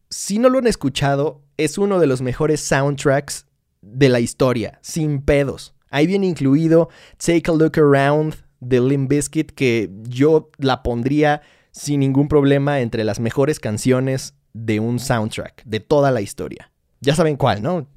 si 0.09 0.39
no 0.39 0.47
lo 0.47 0.59
han 0.59 0.67
escuchado, 0.67 1.41
es 1.57 1.77
uno 1.77 1.99
de 1.99 2.07
los 2.07 2.21
mejores 2.21 2.61
soundtracks 2.61 3.45
de 3.81 4.07
la 4.07 4.21
historia, 4.21 4.79
sin 4.81 5.21
pedos. 5.21 5.75
Ahí 5.89 6.07
viene 6.07 6.27
incluido 6.27 6.87
Take 7.17 7.51
a 7.51 7.53
Look 7.53 7.77
Around 7.77 8.50
de 8.61 8.79
Limp 8.79 9.09
Bizkit 9.09 9.51
que 9.51 9.89
yo 10.07 10.49
la 10.57 10.83
pondría 10.83 11.41
sin 11.71 11.99
ningún 11.99 12.27
problema 12.27 12.79
entre 12.79 13.03
las 13.03 13.19
mejores 13.19 13.59
canciones 13.59 14.35
de 14.53 14.79
un 14.79 14.99
soundtrack 14.99 15.63
de 15.65 15.79
toda 15.79 16.11
la 16.11 16.21
historia. 16.21 16.71
Ya 17.03 17.15
saben 17.15 17.35
cuál, 17.35 17.63
¿no? 17.63 17.87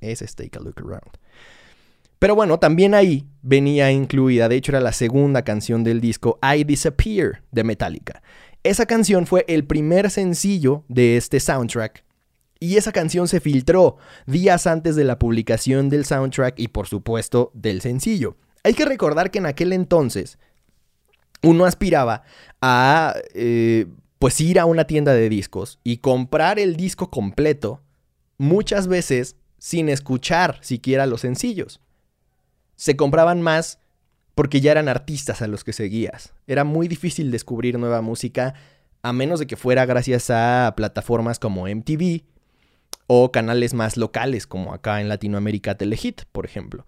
Es 0.00 0.34
Take 0.34 0.58
a 0.58 0.60
Look 0.60 0.76
Around. 0.78 1.18
Pero 2.18 2.34
bueno, 2.34 2.58
también 2.58 2.94
ahí 2.94 3.26
venía 3.42 3.92
incluida, 3.92 4.48
de 4.48 4.56
hecho 4.56 4.72
era 4.72 4.80
la 4.80 4.92
segunda 4.92 5.42
canción 5.42 5.84
del 5.84 6.00
disco 6.00 6.38
I 6.42 6.64
Disappear 6.64 7.42
de 7.52 7.62
Metallica. 7.62 8.22
Esa 8.64 8.86
canción 8.86 9.26
fue 9.26 9.44
el 9.48 9.66
primer 9.66 10.10
sencillo 10.10 10.84
de 10.88 11.16
este 11.16 11.38
soundtrack 11.38 12.04
y 12.60 12.76
esa 12.76 12.92
canción 12.92 13.28
se 13.28 13.40
filtró 13.40 13.96
días 14.26 14.66
antes 14.66 14.96
de 14.96 15.04
la 15.04 15.18
publicación 15.18 15.88
del 15.88 16.04
soundtrack 16.04 16.58
y 16.58 16.68
por 16.68 16.88
supuesto 16.88 17.50
del 17.54 17.80
sencillo. 17.80 18.36
Hay 18.64 18.74
que 18.74 18.84
recordar 18.84 19.30
que 19.30 19.38
en 19.38 19.46
aquel 19.46 19.72
entonces 19.72 20.38
uno 21.42 21.64
aspiraba 21.64 22.24
a 22.60 23.14
eh, 23.34 23.86
pues 24.18 24.40
ir 24.40 24.58
a 24.58 24.66
una 24.66 24.84
tienda 24.84 25.14
de 25.14 25.28
discos 25.28 25.78
y 25.84 25.98
comprar 25.98 26.58
el 26.58 26.76
disco 26.76 27.10
completo 27.10 27.82
muchas 28.38 28.88
veces 28.88 29.36
sin 29.58 29.88
escuchar 29.88 30.58
siquiera 30.62 31.06
los 31.06 31.20
sencillos. 31.20 31.80
Se 32.74 32.96
compraban 32.96 33.40
más 33.40 33.78
porque 34.34 34.60
ya 34.60 34.72
eran 34.72 34.88
artistas 34.88 35.42
a 35.42 35.48
los 35.48 35.64
que 35.64 35.72
seguías. 35.72 36.32
Era 36.46 36.64
muy 36.64 36.88
difícil 36.88 37.30
descubrir 37.30 37.78
nueva 37.78 38.02
música 38.02 38.54
a 39.02 39.12
menos 39.12 39.38
de 39.38 39.46
que 39.46 39.56
fuera 39.56 39.86
gracias 39.86 40.30
a 40.30 40.74
plataformas 40.76 41.38
como 41.38 41.68
MTV 41.68 42.22
o 43.08 43.32
canales 43.32 43.74
más 43.74 43.96
locales 43.96 44.46
como 44.46 44.72
acá 44.72 45.00
en 45.00 45.08
Latinoamérica 45.08 45.76
Telehit, 45.76 46.22
por 46.30 46.44
ejemplo. 46.44 46.86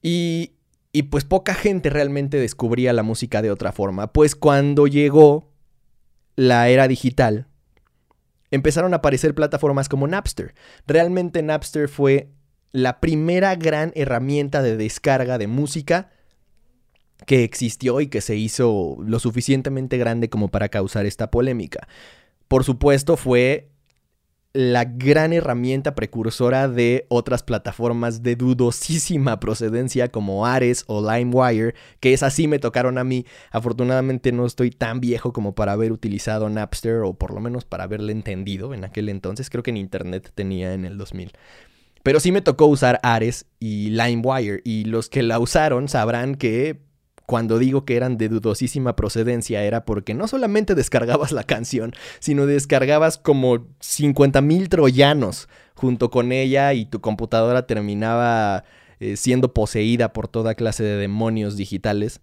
Y, 0.00 0.52
y 0.92 1.02
pues 1.04 1.24
poca 1.24 1.54
gente 1.54 1.90
realmente 1.90 2.38
descubría 2.38 2.94
la 2.94 3.02
música 3.02 3.42
de 3.42 3.50
otra 3.50 3.72
forma, 3.72 4.12
pues 4.12 4.34
cuando 4.34 4.86
llegó 4.86 5.52
la 6.36 6.68
era 6.68 6.86
digital, 6.86 7.48
empezaron 8.50 8.94
a 8.94 8.98
aparecer 8.98 9.34
plataformas 9.34 9.88
como 9.88 10.06
Napster. 10.06 10.54
Realmente 10.86 11.42
Napster 11.42 11.88
fue 11.88 12.30
la 12.70 13.00
primera 13.00 13.56
gran 13.56 13.90
herramienta 13.96 14.62
de 14.62 14.76
descarga 14.76 15.38
de 15.38 15.48
música 15.48 16.10
que 17.26 17.42
existió 17.42 18.00
y 18.00 18.06
que 18.06 18.20
se 18.20 18.36
hizo 18.36 18.96
lo 19.00 19.18
suficientemente 19.18 19.98
grande 19.98 20.28
como 20.28 20.48
para 20.48 20.68
causar 20.68 21.04
esta 21.04 21.32
polémica. 21.32 21.88
Por 22.46 22.62
supuesto 22.62 23.16
fue 23.16 23.70
la 24.56 24.86
gran 24.86 25.34
herramienta 25.34 25.94
precursora 25.94 26.66
de 26.66 27.04
otras 27.10 27.42
plataformas 27.42 28.22
de 28.22 28.36
dudosísima 28.36 29.38
procedencia 29.38 30.08
como 30.08 30.46
Ares 30.46 30.84
o 30.86 31.02
LimeWire, 31.02 31.74
que 32.00 32.14
es 32.14 32.22
así 32.22 32.48
me 32.48 32.58
tocaron 32.58 32.96
a 32.96 33.04
mí. 33.04 33.26
Afortunadamente 33.50 34.32
no 34.32 34.46
estoy 34.46 34.70
tan 34.70 35.00
viejo 35.00 35.34
como 35.34 35.54
para 35.54 35.72
haber 35.72 35.92
utilizado 35.92 36.48
Napster 36.48 37.02
o 37.02 37.12
por 37.12 37.34
lo 37.34 37.40
menos 37.40 37.66
para 37.66 37.84
haberle 37.84 38.12
entendido 38.12 38.72
en 38.72 38.84
aquel 38.84 39.10
entonces. 39.10 39.50
Creo 39.50 39.62
que 39.62 39.72
en 39.72 39.76
internet 39.76 40.32
tenía 40.34 40.72
en 40.72 40.86
el 40.86 40.96
2000. 40.96 41.32
Pero 42.02 42.18
sí 42.18 42.32
me 42.32 42.40
tocó 42.40 42.64
usar 42.64 42.98
Ares 43.02 43.44
y 43.60 43.90
LimeWire 43.90 44.62
y 44.64 44.84
los 44.84 45.10
que 45.10 45.22
la 45.22 45.38
usaron 45.38 45.86
sabrán 45.88 46.34
que 46.34 46.85
cuando 47.26 47.58
digo 47.58 47.84
que 47.84 47.96
eran 47.96 48.16
de 48.16 48.28
dudosísima 48.28 48.96
procedencia 48.96 49.62
era 49.64 49.84
porque 49.84 50.14
no 50.14 50.28
solamente 50.28 50.74
descargabas 50.74 51.32
la 51.32 51.44
canción, 51.44 51.92
sino 52.20 52.46
descargabas 52.46 53.18
como 53.18 53.66
50 53.80 54.40
mil 54.40 54.68
troyanos 54.68 55.48
junto 55.74 56.10
con 56.10 56.32
ella 56.32 56.72
y 56.72 56.86
tu 56.86 57.00
computadora 57.00 57.66
terminaba 57.66 58.64
eh, 58.98 59.16
siendo 59.16 59.52
poseída 59.52 60.12
por 60.12 60.28
toda 60.28 60.54
clase 60.54 60.82
de 60.84 60.96
demonios 60.96 61.56
digitales. 61.56 62.20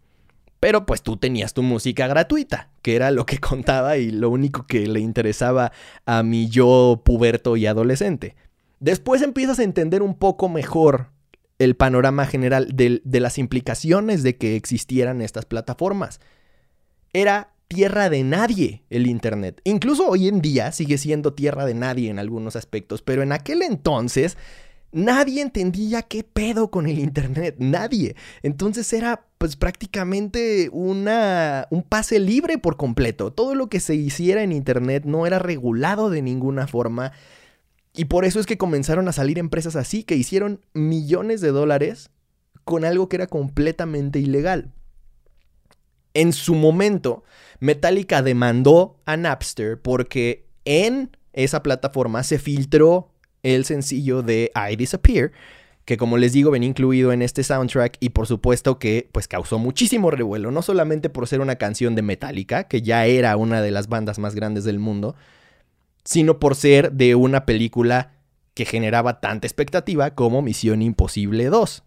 Pero 0.59 0.85
pues 0.85 1.01
tú 1.01 1.17
tenías 1.17 1.53
tu 1.53 1.61
música 1.61 2.07
gratuita, 2.07 2.69
que 2.81 2.95
era 2.95 3.11
lo 3.11 3.25
que 3.25 3.37
contaba 3.39 3.97
y 3.97 4.09
lo 4.09 4.29
único 4.29 4.65
que 4.65 4.87
le 4.87 5.01
interesaba 5.01 5.71
a 6.05 6.23
mi 6.23 6.49
yo 6.49 7.01
puberto 7.03 7.57
y 7.57 7.65
adolescente. 7.67 8.35
Después 8.79 9.21
empiezas 9.21 9.59
a 9.59 9.63
entender 9.63 10.01
un 10.01 10.15
poco 10.15 10.49
mejor 10.49 11.12
el 11.59 11.75
panorama 11.75 12.25
general 12.25 12.69
de, 12.73 13.01
las 13.03 13.37
implicaciones 13.37 14.23
de 14.23 14.37
que 14.37 14.55
existieran 14.55 15.21
estas 15.21 15.45
plataformas. 15.45 16.19
Era 17.13 17.53
tierra 17.67 18.09
de 18.09 18.23
nadie 18.23 18.83
el 18.89 19.07
Internet. 19.07 19.61
Incluso 19.63 20.07
hoy 20.07 20.27
en 20.27 20.41
día 20.41 20.71
sigue 20.71 20.97
siendo 20.97 21.33
tierra 21.33 21.65
de 21.65 21.73
nadie 21.73 22.09
en 22.09 22.19
algunos 22.19 22.55
aspectos, 22.55 23.01
pero 23.01 23.23
en 23.23 23.31
aquel 23.31 23.61
entonces 23.61 24.37
nadie 24.91 25.41
entendía 25.41 26.03
qué 26.03 26.23
pedo 26.23 26.69
con 26.69 26.87
el 26.87 26.99
Internet, 26.99 27.55
nadie. 27.59 28.15
Entonces 28.43 28.91
era 28.93 29.25
pues 29.37 29.55
prácticamente 29.55 30.69
una, 30.71 31.67
un 31.69 31.83
pase 31.83 32.19
libre 32.19 32.57
por 32.57 32.77
completo. 32.77 33.31
Todo 33.31 33.55
lo 33.55 33.67
que 33.67 33.79
se 33.79 33.95
hiciera 33.95 34.43
en 34.43 34.51
Internet 34.51 35.03
no 35.05 35.25
era 35.25 35.39
regulado 35.39 36.09
de 36.09 36.21
ninguna 36.21 36.67
forma. 36.67 37.11
Y 37.93 38.05
por 38.05 38.25
eso 38.25 38.39
es 38.39 38.45
que 38.45 38.57
comenzaron 38.57 39.07
a 39.07 39.13
salir 39.13 39.37
empresas 39.37 39.75
así 39.75 40.03
que 40.03 40.15
hicieron 40.15 40.61
millones 40.73 41.41
de 41.41 41.49
dólares 41.49 42.09
con 42.63 42.85
algo 42.85 43.07
que 43.07 43.17
era 43.17 43.27
completamente 43.27 44.19
ilegal. 44.19 44.73
En 46.15 46.33
su 46.33 46.55
momento, 46.55 47.23
Metallica 47.59 48.21
demandó 48.21 48.97
a 49.05 49.17
Napster 49.17 49.79
porque 49.79 50.45
en 50.65 51.15
esa 51.33 51.63
plataforma 51.63 52.23
se 52.23 52.39
filtró 52.39 53.09
el 53.41 53.65
sencillo 53.65 54.21
de 54.21 54.51
I 54.55 54.75
Disappear, 54.75 55.31
que 55.85 55.97
como 55.97 56.17
les 56.17 56.33
digo 56.33 56.51
venía 56.51 56.69
incluido 56.69 57.11
en 57.11 57.21
este 57.21 57.43
soundtrack 57.43 57.97
y 57.99 58.09
por 58.09 58.25
supuesto 58.25 58.79
que 58.79 59.09
pues 59.11 59.27
causó 59.27 59.59
muchísimo 59.59 60.11
revuelo, 60.11 60.49
no 60.51 60.61
solamente 60.61 61.09
por 61.09 61.27
ser 61.27 61.41
una 61.41 61.57
canción 61.57 61.93
de 61.95 62.03
Metallica, 62.03 62.65
que 62.65 62.81
ya 62.81 63.05
era 63.05 63.35
una 63.37 63.61
de 63.61 63.71
las 63.71 63.89
bandas 63.89 64.17
más 64.19 64.33
grandes 64.33 64.63
del 64.63 64.79
mundo, 64.79 65.15
sino 66.03 66.39
por 66.39 66.55
ser 66.55 66.91
de 66.91 67.15
una 67.15 67.45
película 67.45 68.13
que 68.53 68.65
generaba 68.65 69.19
tanta 69.19 69.47
expectativa 69.47 70.13
como 70.15 70.41
Misión 70.41 70.81
Imposible 70.81 71.45
2. 71.45 71.83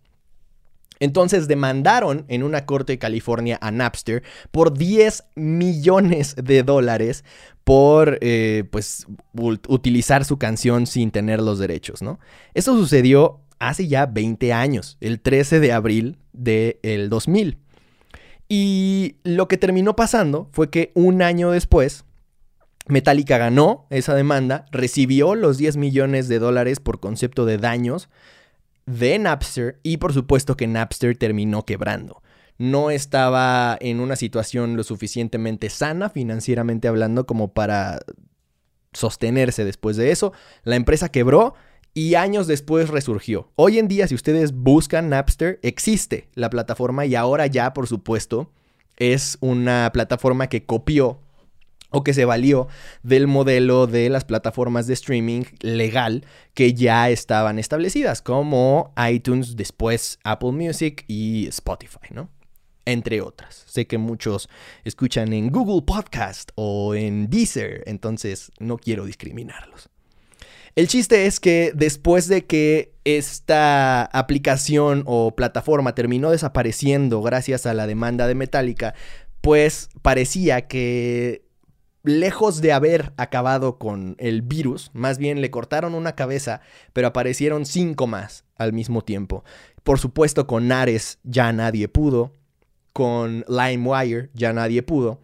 Entonces 0.99 1.47
demandaron 1.47 2.25
en 2.29 2.43
una 2.43 2.65
corte 2.65 2.95
de 2.95 2.99
California 2.99 3.59
a 3.61 3.71
Napster 3.71 4.23
por 4.51 4.77
10 4.77 5.25
millones 5.35 6.35
de 6.37 6.63
dólares 6.63 7.25
por 7.65 8.19
eh, 8.23 8.65
pues, 8.71 9.07
utilizar 9.35 10.25
su 10.25 10.39
canción 10.39 10.87
sin 10.87 11.11
tener 11.11 11.41
los 11.41 11.59
derechos, 11.59 12.01
¿no? 12.01 12.19
Esto 12.55 12.75
sucedió 12.77 13.41
hace 13.59 13.89
ya 13.89 14.07
20 14.07 14.53
años, 14.53 14.97
el 15.01 15.21
13 15.21 15.61
de 15.61 15.73
abril 15.73 16.17
del 16.33 17.11
2000. 17.11 17.59
Y 18.49 19.17
lo 19.25 19.49
que 19.49 19.57
terminó 19.59 19.97
pasando 19.97 20.49
fue 20.53 20.71
que 20.71 20.93
un 20.95 21.21
año 21.21 21.51
después, 21.51 22.05
Metallica 22.89 23.37
ganó 23.39 23.87
esa 23.91 24.15
demanda, 24.15 24.67
recibió 24.71 25.35
los 25.35 25.59
10 25.59 25.77
millones 25.77 26.29
de 26.29 26.39
dólares 26.39 26.79
por 26.79 27.01
concepto 27.01 27.45
de 27.45 27.59
daños, 27.59 28.09
de 28.87 29.19
Napster 29.19 29.81
y 29.83 29.97
por 29.97 30.13
supuesto 30.13 30.57
que 30.57 30.69
Napster 30.69 31.17
terminó 31.17 31.65
quebrando. 31.65 32.23
No 32.59 32.91
estaba 32.91 33.77
en 33.81 34.01
una 34.01 34.17
situación 34.17 34.77
lo 34.77 34.85
suficientemente 34.85 35.69
sana 35.69 36.09
financieramente 36.09 36.89
hablando 36.89 37.27
como 37.27 37.53
para 37.53 38.01
sostenerse 38.93 39.65
después 39.65 39.97
de 39.97 40.11
eso. 40.11 40.33
La 40.63 40.77
empresa 40.77 41.11
quebró 41.11 41.55
y 41.93 42.15
años 42.15 42.47
después 42.47 42.89
resurgió. 42.89 43.51
Hoy 43.57 43.79
en 43.79 43.89
día 43.89 44.07
si 44.07 44.15
ustedes 44.15 44.53
buscan 44.53 45.11
Napster 45.11 45.59
existe 45.63 46.29
la 46.35 46.49
plataforma 46.51 47.05
y 47.05 47.15
ahora 47.15 47.47
ya 47.47 47.75
por 47.75 47.89
supuesto 47.89 48.53
es 48.97 49.37
una 49.41 49.91
plataforma 49.93 50.47
que 50.47 50.65
copió 50.65 51.21
o 51.91 52.05
que 52.05 52.15
se 52.15 52.25
valió 52.25 52.69
del 53.03 53.27
modelo 53.27 53.87
de 53.87 54.09
las 54.09 54.25
plataformas 54.25 54.87
de 54.87 54.95
streaming 54.95 55.45
legal 55.61 56.25
que 56.55 56.75
ya 56.75 57.11
estaban 57.11 57.59
establecidas, 57.59 58.23
como 58.23 58.93
iTunes, 59.11 59.57
después 59.57 60.19
Apple 60.25 60.53
Music 60.53 61.05
y 61.09 61.47
Spotify, 61.49 62.09
¿no? 62.11 62.31
Entre 62.85 63.21
otras. 63.21 63.65
Sé 63.67 63.87
que 63.87 63.99
muchos 63.99 64.49
escuchan 64.85 65.33
en 65.33 65.51
Google 65.51 65.83
Podcast 65.83 66.51
o 66.55 66.95
en 66.95 67.29
Deezer, 67.29 67.83
entonces 67.87 68.53
no 68.59 68.79
quiero 68.79 69.05
discriminarlos. 69.05 69.91
El 70.77 70.89
chiste 70.89 71.25
es 71.25 71.41
que 71.41 71.73
después 71.75 72.29
de 72.29 72.45
que 72.45 72.93
esta 73.05 74.05
aplicación 74.05 75.05
o 75.07 75.35
plataforma 75.35 75.95
terminó 75.95 76.31
desapareciendo 76.31 77.23
gracias 77.23 77.65
a 77.65 77.73
la 77.73 77.87
demanda 77.87 78.27
de 78.27 78.35
Metallica, 78.35 78.95
pues 79.41 79.89
parecía 80.03 80.69
que 80.69 81.46
lejos 82.07 82.61
de 82.61 82.73
haber 82.73 83.13
acabado 83.17 83.79
con 83.79 84.17
el 84.19 84.43
virus, 84.43 84.91
más 84.95 85.19
bien 85.19 85.41
le 85.41 85.51
cortaron 85.51 85.95
una 85.95 86.15
cabeza, 86.15 86.61
pero 86.93 87.09
aparecieron 87.09 87.67
cinco 87.67 88.07
más 88.07 88.45
al 88.57 88.73
mismo 88.73 89.03
tiempo. 89.03 89.45
Por 89.83 89.99
supuesto, 89.99 90.47
con 90.47 90.73
Ares 90.73 91.19
ya 91.25 91.53
nadie 91.53 91.89
pudo, 91.89 92.33
con 92.93 93.45
LimeWire 93.49 94.31
ya 94.35 94.53
nadie 94.53 94.83
pudo. 94.83 95.21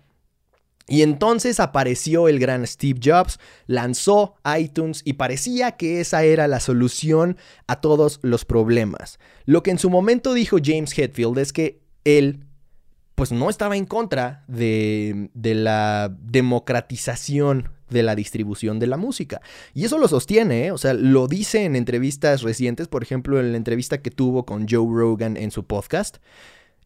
Y 0.88 1.03
entonces 1.03 1.61
apareció 1.61 2.29
el 2.29 2.38
gran 2.38 2.66
Steve 2.66 3.01
Jobs, 3.03 3.38
lanzó 3.66 4.35
iTunes 4.59 5.03
y 5.05 5.14
parecía 5.14 5.73
que 5.73 6.01
esa 6.01 6.25
era 6.25 6.49
la 6.49 6.61
solución 6.61 7.38
a 7.66 7.81
todos 7.81 8.18
los 8.23 8.45
problemas. 8.45 9.18
Lo 9.45 9.62
que 9.62 9.71
en 9.71 9.79
su 9.79 9.88
momento 9.88 10.35
dijo 10.35 10.59
James 10.62 10.97
Hetfield 10.99 11.38
es 11.38 11.53
que 11.53 11.81
él 12.05 12.45
pues 13.14 13.33
no 13.33 13.51
estaba 13.51 13.77
en 13.77 13.85
contra 13.85 14.44
de, 14.48 15.31
la 15.35 16.14
democratización 16.20 17.70
de 17.90 18.03
la 18.03 18.14
distribución 18.14 18.79
de 18.79 18.87
la 18.87 18.96
música. 18.96 19.40
Y 19.75 19.85
eso 19.85 19.98
lo 19.98 20.09
sostiene, 20.09 20.66
¿eh? 20.66 20.72
o 20.72 20.79
sea, 20.79 20.94
lo 20.94 21.27
dice 21.29 21.64
en 21.64 21.77
entrevistas 21.77 22.42
recientes, 22.42 22.88
por 22.88 23.03
ejemplo, 23.03 23.38
en 23.38 23.53
la 23.53 23.59
entrevista 23.59 24.01
que 24.01 24.11
tuvo 24.11 24.46
con 24.46 24.66
Joe 24.68 24.87
Rogan 24.88 25.37
en 25.37 25.51
su 25.51 25.66
podcast. 25.66 26.18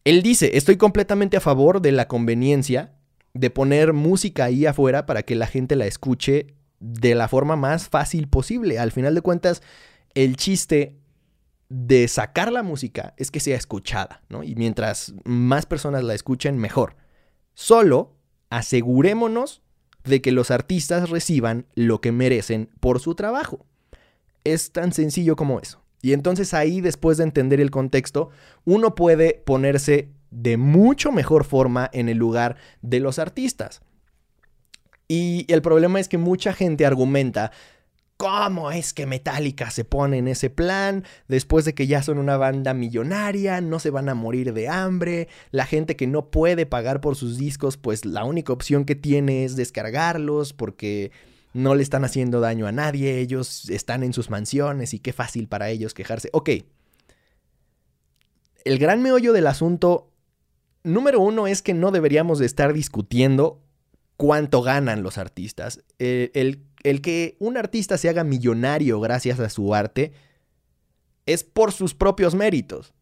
Él 0.05 0.23
dice, 0.23 0.57
estoy 0.57 0.77
completamente 0.77 1.37
a 1.37 1.41
favor 1.41 1.81
de 1.81 1.93
la 1.93 2.09
conveniencia 2.09 2.93
de 3.35 3.51
poner 3.51 3.93
música 3.93 4.45
ahí 4.45 4.67
afuera 4.67 5.07
para 5.07 5.23
que 5.23 5.37
la 5.37 5.47
gente 5.47 5.77
la 5.77 5.87
escuche 5.87 6.55
de 6.81 7.15
la 7.15 7.29
forma 7.29 7.57
más 7.57 7.89
fácil 7.89 8.29
posible. 8.29 8.79
Al 8.79 8.93
final 8.93 9.15
de 9.15 9.21
cuentas, 9.21 9.62
el 10.15 10.37
chiste 10.37 10.97
de 11.69 12.07
sacar 12.09 12.53
la 12.53 12.63
música 12.63 13.15
es 13.17 13.31
que 13.31 13.41
sea 13.41 13.57
escuchada, 13.57 14.23
¿no? 14.29 14.43
Y 14.45 14.55
mientras 14.55 15.15
más 15.25 15.67
personas 15.67 16.05
la 16.05 16.15
escuchen, 16.15 16.59
mejor. 16.59 16.97
Solo 17.55 18.15
asegurémonos 18.51 19.63
de 20.05 20.21
que 20.23 20.33
los 20.33 20.51
artistas 20.51 21.11
reciban 21.11 21.67
lo 21.75 22.01
que 22.01 22.13
merecen 22.13 22.71
por 22.81 23.01
su 23.01 23.15
trabajo. 23.15 23.67
Es 24.45 24.73
tan 24.73 24.93
sencillo 24.93 25.35
como 25.35 25.59
eso. 25.61 25.83
Y 26.03 26.13
entonces 26.13 26.55
ahí, 26.55 26.81
después 26.81 27.19
de 27.19 27.25
entender 27.25 27.61
el 27.61 27.73
contexto, 27.73 28.31
uno 28.65 28.95
puede 28.95 29.43
ponerse 29.45 30.11
de 30.31 30.57
mucho 30.57 31.11
mejor 31.11 31.45
forma 31.45 31.91
en 31.93 32.09
el 32.09 32.19
lugar 32.19 32.57
de 32.83 33.01
los 33.01 33.19
artistas. 33.19 33.81
Y 35.09 35.47
el 35.53 35.63
problema 35.63 35.99
es 35.99 36.09
que 36.09 36.19
mucha 36.19 36.53
gente 36.53 36.87
argumenta 36.87 37.53
¿Cómo 38.17 38.71
es 38.71 38.95
que 38.95 39.05
Metallica 39.05 39.71
se 39.71 39.85
pone 39.85 40.17
en 40.17 40.29
ese 40.29 40.49
plan 40.49 41.05
después 41.29 41.67
de 41.67 41.75
que 41.75 41.87
ya 41.87 42.03
son 42.03 42.17
una 42.17 42.39
banda 42.39 42.73
millonaria, 42.73 43.61
no 43.61 43.79
se 43.79 43.91
van 43.91 44.09
a 44.09 44.15
morir 44.15 44.55
de 44.55 44.69
hambre, 44.69 45.29
la 45.51 45.67
gente 45.67 45.97
que 45.97 46.07
no 46.07 46.31
puede 46.31 46.65
pagar 46.65 47.03
por 47.03 47.15
sus 47.17 47.37
discos, 47.37 47.77
pues 47.77 48.07
la 48.07 48.25
única 48.25 48.55
opción 48.55 48.87
que 48.87 48.95
tiene 48.95 49.45
es 49.45 49.55
descargarlos 49.55 50.55
porque 50.55 51.13
no 51.53 51.75
le 51.75 51.83
están 51.83 52.05
haciendo 52.05 52.41
daño 52.41 52.67
a 52.67 52.73
nadie, 52.73 53.19
ellos 53.19 53.69
están 53.69 54.03
en 54.03 54.15
sus 54.15 54.31
mansiones 54.31 54.95
y 54.95 54.99
qué 54.99 55.13
fácil 55.13 55.47
para 55.47 55.69
ellos 55.69 55.93
quejarse. 55.93 56.31
Ok, 56.33 56.51
el 58.65 58.79
gran 58.79 59.03
meollo 59.03 59.35
del 59.35 59.47
asunto, 59.47 60.11
número 60.85 61.21
uno, 61.21 61.47
es 61.47 61.61
que 61.61 61.75
no 61.75 61.91
deberíamos 61.91 62.39
de 62.39 62.47
estar 62.47 62.73
discutiendo 62.73 63.63
cuánto 64.17 64.63
ganan 64.63 65.03
los 65.03 65.19
artistas. 65.19 65.85
Eh, 65.99 66.31
el 66.35 66.63
el 66.90 67.01
que 67.01 67.37
un 67.40 67.57
artista 67.57 67.99
se 67.99 68.09
haga 68.09 68.22
millonario 68.22 69.01
gracias 69.01 69.40
a 69.40 69.51
su 69.51 69.75
arte 69.75 70.12
es 71.27 71.42
por 71.42 71.72
sus 71.72 71.94
propios 71.94 72.37
méritos. 72.37 72.94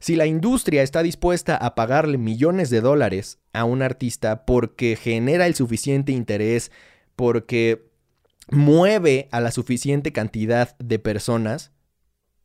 Si 0.00 0.16
la 0.16 0.26
industria 0.26 0.82
está 0.82 1.04
dispuesta 1.04 1.56
a 1.56 1.76
pagarle 1.76 2.18
millones 2.18 2.68
de 2.68 2.80
dólares 2.80 3.38
a 3.52 3.64
un 3.64 3.82
artista 3.82 4.44
porque 4.44 4.96
genera 4.96 5.46
el 5.46 5.54
suficiente 5.54 6.10
interés, 6.10 6.72
porque 7.14 7.88
mueve 8.50 9.28
a 9.30 9.40
la 9.40 9.52
suficiente 9.52 10.12
cantidad 10.12 10.76
de 10.78 10.98
personas, 10.98 11.70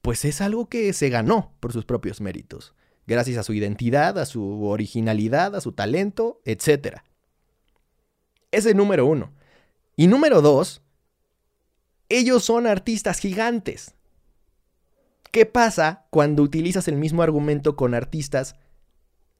pues 0.03 0.25
es 0.25 0.41
algo 0.41 0.69
que 0.69 0.93
se 0.93 1.09
ganó 1.09 1.55
por 1.59 1.73
sus 1.73 1.85
propios 1.85 2.21
méritos, 2.21 2.75
gracias 3.07 3.39
a 3.39 3.43
su 3.43 3.53
identidad, 3.53 4.19
a 4.19 4.27
su 4.27 4.65
originalidad, 4.65 5.55
a 5.55 5.61
su 5.61 5.71
talento, 5.71 6.39
etc. 6.45 6.97
Ese 8.51 8.69
es 8.69 8.75
número 8.75 9.07
uno. 9.07 9.34
Y 9.95 10.07
número 10.07 10.41
dos, 10.41 10.81
ellos 12.09 12.43
son 12.43 12.67
artistas 12.67 13.19
gigantes. 13.19 13.95
¿Qué 15.31 15.45
pasa 15.45 16.05
cuando 16.11 16.43
utilizas 16.43 16.87
el 16.87 16.95
mismo 16.95 17.23
argumento 17.23 17.75
con 17.75 17.93
artistas 17.93 18.55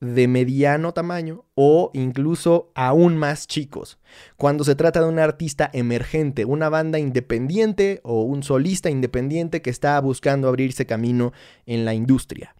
de 0.01 0.27
mediano 0.27 0.93
tamaño 0.93 1.45
o 1.55 1.91
incluso 1.93 2.71
aún 2.75 3.17
más 3.17 3.47
chicos? 3.47 3.99
Cuando 4.35 4.63
se 4.63 4.75
trata 4.75 5.01
de 5.01 5.07
un 5.07 5.19
artista 5.19 5.69
emergente, 5.73 6.45
una 6.45 6.69
banda 6.69 6.99
independiente 6.99 8.01
o 8.03 8.23
un 8.23 8.43
solista 8.43 8.89
independiente 8.89 9.61
que 9.61 9.69
está 9.69 9.99
buscando 10.01 10.47
abrirse 10.47 10.85
camino 10.85 11.33
en 11.65 11.85
la 11.85 11.93
industria. 11.93 12.55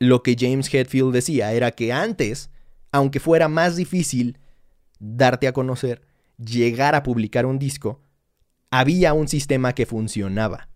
Lo 0.00 0.22
que 0.22 0.36
James 0.38 0.72
Hetfield 0.72 1.12
decía 1.12 1.52
era 1.52 1.70
que 1.70 1.92
antes, 1.92 2.50
aunque 2.90 3.20
fuera 3.20 3.48
más 3.48 3.76
difícil 3.76 4.38
darte 4.98 5.46
a 5.46 5.52
conocer, 5.52 6.02
llegar 6.38 6.94
a 6.94 7.02
publicar 7.02 7.46
un 7.46 7.58
disco, 7.58 8.00
había 8.70 9.12
un 9.12 9.28
sistema 9.28 9.74
que 9.74 9.86
funcionaba. 9.86 10.68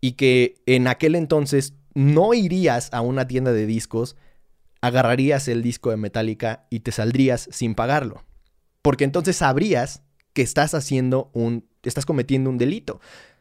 y 0.00 0.12
que 0.12 0.56
en 0.66 0.86
aquel 0.86 1.14
entonces 1.14 1.72
no 1.94 2.34
irías 2.34 2.90
a 2.92 3.00
una 3.00 3.26
tienda 3.26 3.52
de 3.52 3.64
discos, 3.64 4.16
agarrarías 4.82 5.48
el 5.48 5.62
disco 5.62 5.88
de 5.88 5.96
Metallica 5.96 6.66
y 6.68 6.80
te 6.80 6.92
saldrías 6.92 7.48
sin 7.50 7.74
pagarlo. 7.74 8.22
Porque 8.82 9.04
entonces 9.04 9.36
sabrías 9.36 10.02
que 10.34 10.42
estás 10.42 10.74
haciendo 10.74 11.30
un, 11.32 11.66
estás 11.82 12.04
cometiendo 12.04 12.50
un 12.50 12.58
delito. 12.58 13.00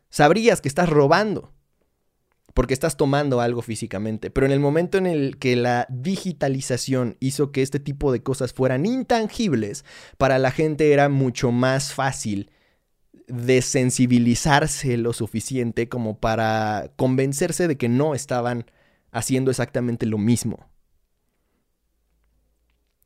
Sabrías 0.10 0.62
que 0.62 0.70
estás 0.70 0.88
robando 0.88 1.53
porque 2.54 2.74
estás 2.74 2.98
tomando 2.98 3.42
algo 3.42 3.62
físicamente. 3.62 4.30
Pero 4.30 4.46
en 4.46 4.52
el 4.52 4.60
momento 4.60 4.98
en 4.98 5.08
el 5.08 5.38
que 5.38 5.56
la 5.56 5.88
digitalización 5.90 7.18
hizo 7.20 7.52
que 7.52 7.62
este 7.62 7.80
tipo 7.80 8.12
de 8.12 8.22
cosas 8.24 8.54
fueran 8.54 8.86
intangibles, 8.86 9.86
para 10.18 10.38
la 10.40 10.52
gente 10.52 10.92
era 10.92 11.10
mucho 11.10 11.52
más 11.52 11.94
fácil 11.94 12.52
desensibilizarse 13.28 14.98
lo 14.98 15.14
suficiente 15.14 15.88
como 15.88 16.20
para 16.20 16.92
convencerse 16.96 17.68
de 17.68 17.78
que 17.78 17.90
no 17.90 18.16
estaban 18.16 18.66
haciendo 19.12 19.50
exactamente 19.50 20.06
lo 20.06 20.18
mismo 20.18 20.73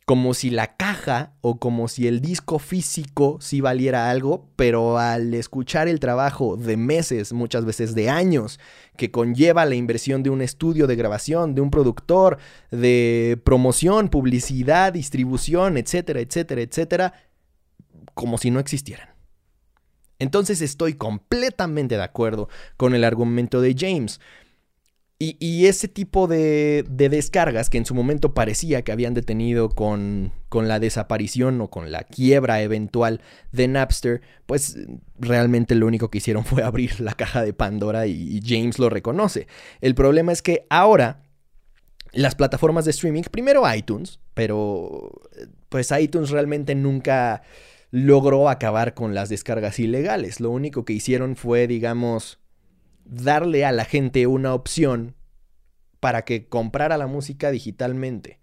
como 0.07 0.33
si 0.33 0.49
la 0.51 0.77
caja 0.77 1.33
o 1.41 1.59
como 1.59 1.89
si 1.89 2.07
el 2.07 2.21
disco 2.21 2.59
físico 2.59 3.39
sí 3.41 3.59
valiera 3.59 4.09
algo, 4.09 4.47
pero 4.55 4.97
al 4.99 5.33
escuchar 5.33 5.89
el 5.89 5.99
trabajo 5.99 6.55
de 6.55 6.77
meses, 6.77 7.33
muchas 7.33 7.65
veces 7.65 7.93
de 7.93 8.09
años, 8.09 8.57
que 8.95 9.11
conlleva 9.11 9.65
la 9.65 9.75
inversión 9.75 10.23
de 10.23 10.29
un 10.29 10.41
estudio 10.41 10.87
de 10.87 10.95
grabación, 10.95 11.55
de 11.55 11.61
un 11.61 11.71
productor, 11.71 12.37
de 12.71 13.37
promoción, 13.43 14.07
publicidad, 14.07 14.93
distribución, 14.93 15.75
etcétera, 15.75 16.21
etcétera, 16.21 16.61
etcétera, 16.61 17.13
como 18.13 18.37
si 18.37 18.49
no 18.49 18.61
existieran. 18.61 19.09
Entonces 20.19 20.61
estoy 20.61 20.93
completamente 20.93 21.97
de 21.97 22.03
acuerdo 22.03 22.47
con 22.77 22.95
el 22.95 23.03
argumento 23.03 23.59
de 23.59 23.75
James. 23.77 24.21
Y, 25.19 25.65
ese 25.65 25.87
tipo 25.87 26.27
de, 26.27 26.85
descargas 26.87 27.71
que 27.71 27.79
en 27.79 27.87
su 27.87 27.95
momento 27.95 28.35
parecía 28.35 28.83
que 28.83 28.91
habían 28.91 29.15
detenido 29.15 29.69
con, 29.69 30.31
con, 30.47 30.67
la 30.67 30.79
desaparición 30.79 31.59
o 31.59 31.71
con 31.71 31.91
la 31.91 32.03
quiebra 32.03 32.61
eventual 32.61 33.21
de 33.51 33.67
Napster, 33.67 34.21
pues 34.45 34.77
realmente 35.17 35.73
lo 35.73 35.87
único 35.87 36.11
que 36.11 36.19
hicieron 36.19 36.45
fue 36.45 36.61
abrir 36.61 36.99
la 36.99 37.13
caja 37.13 37.41
de 37.41 37.51
Pandora 37.51 38.05
y, 38.05 38.41
James 38.45 38.77
lo 38.77 38.91
reconoce. 38.91 39.47
El 39.81 39.95
problema 39.95 40.31
es 40.31 40.43
que 40.43 40.67
ahora 40.69 41.23
las 42.13 42.35
plataformas 42.35 42.85
de 42.85 42.91
streaming, 42.91 43.23
primero 43.23 43.63
iTunes, 43.73 44.19
pero 44.35 45.11
pues 45.69 45.91
iTunes 45.99 46.29
realmente 46.29 46.75
nunca 46.75 47.41
logró 47.89 48.49
acabar 48.49 48.93
con 48.93 49.15
las 49.15 49.29
descargas 49.29 49.79
ilegales. 49.79 50.39
Lo 50.39 50.51
único 50.51 50.85
que 50.85 50.93
hicieron 50.93 51.35
fue, 51.35 51.65
digamos, 51.65 52.37
darle 53.09 53.65
a 53.65 53.71
la 53.71 53.85
gente 53.85 54.27
una 54.27 54.53
opción 54.53 55.15
para 55.99 56.23
que 56.23 56.47
comprara 56.47 56.97
la 56.97 57.07
música 57.07 57.51
digitalmente. 57.51 58.39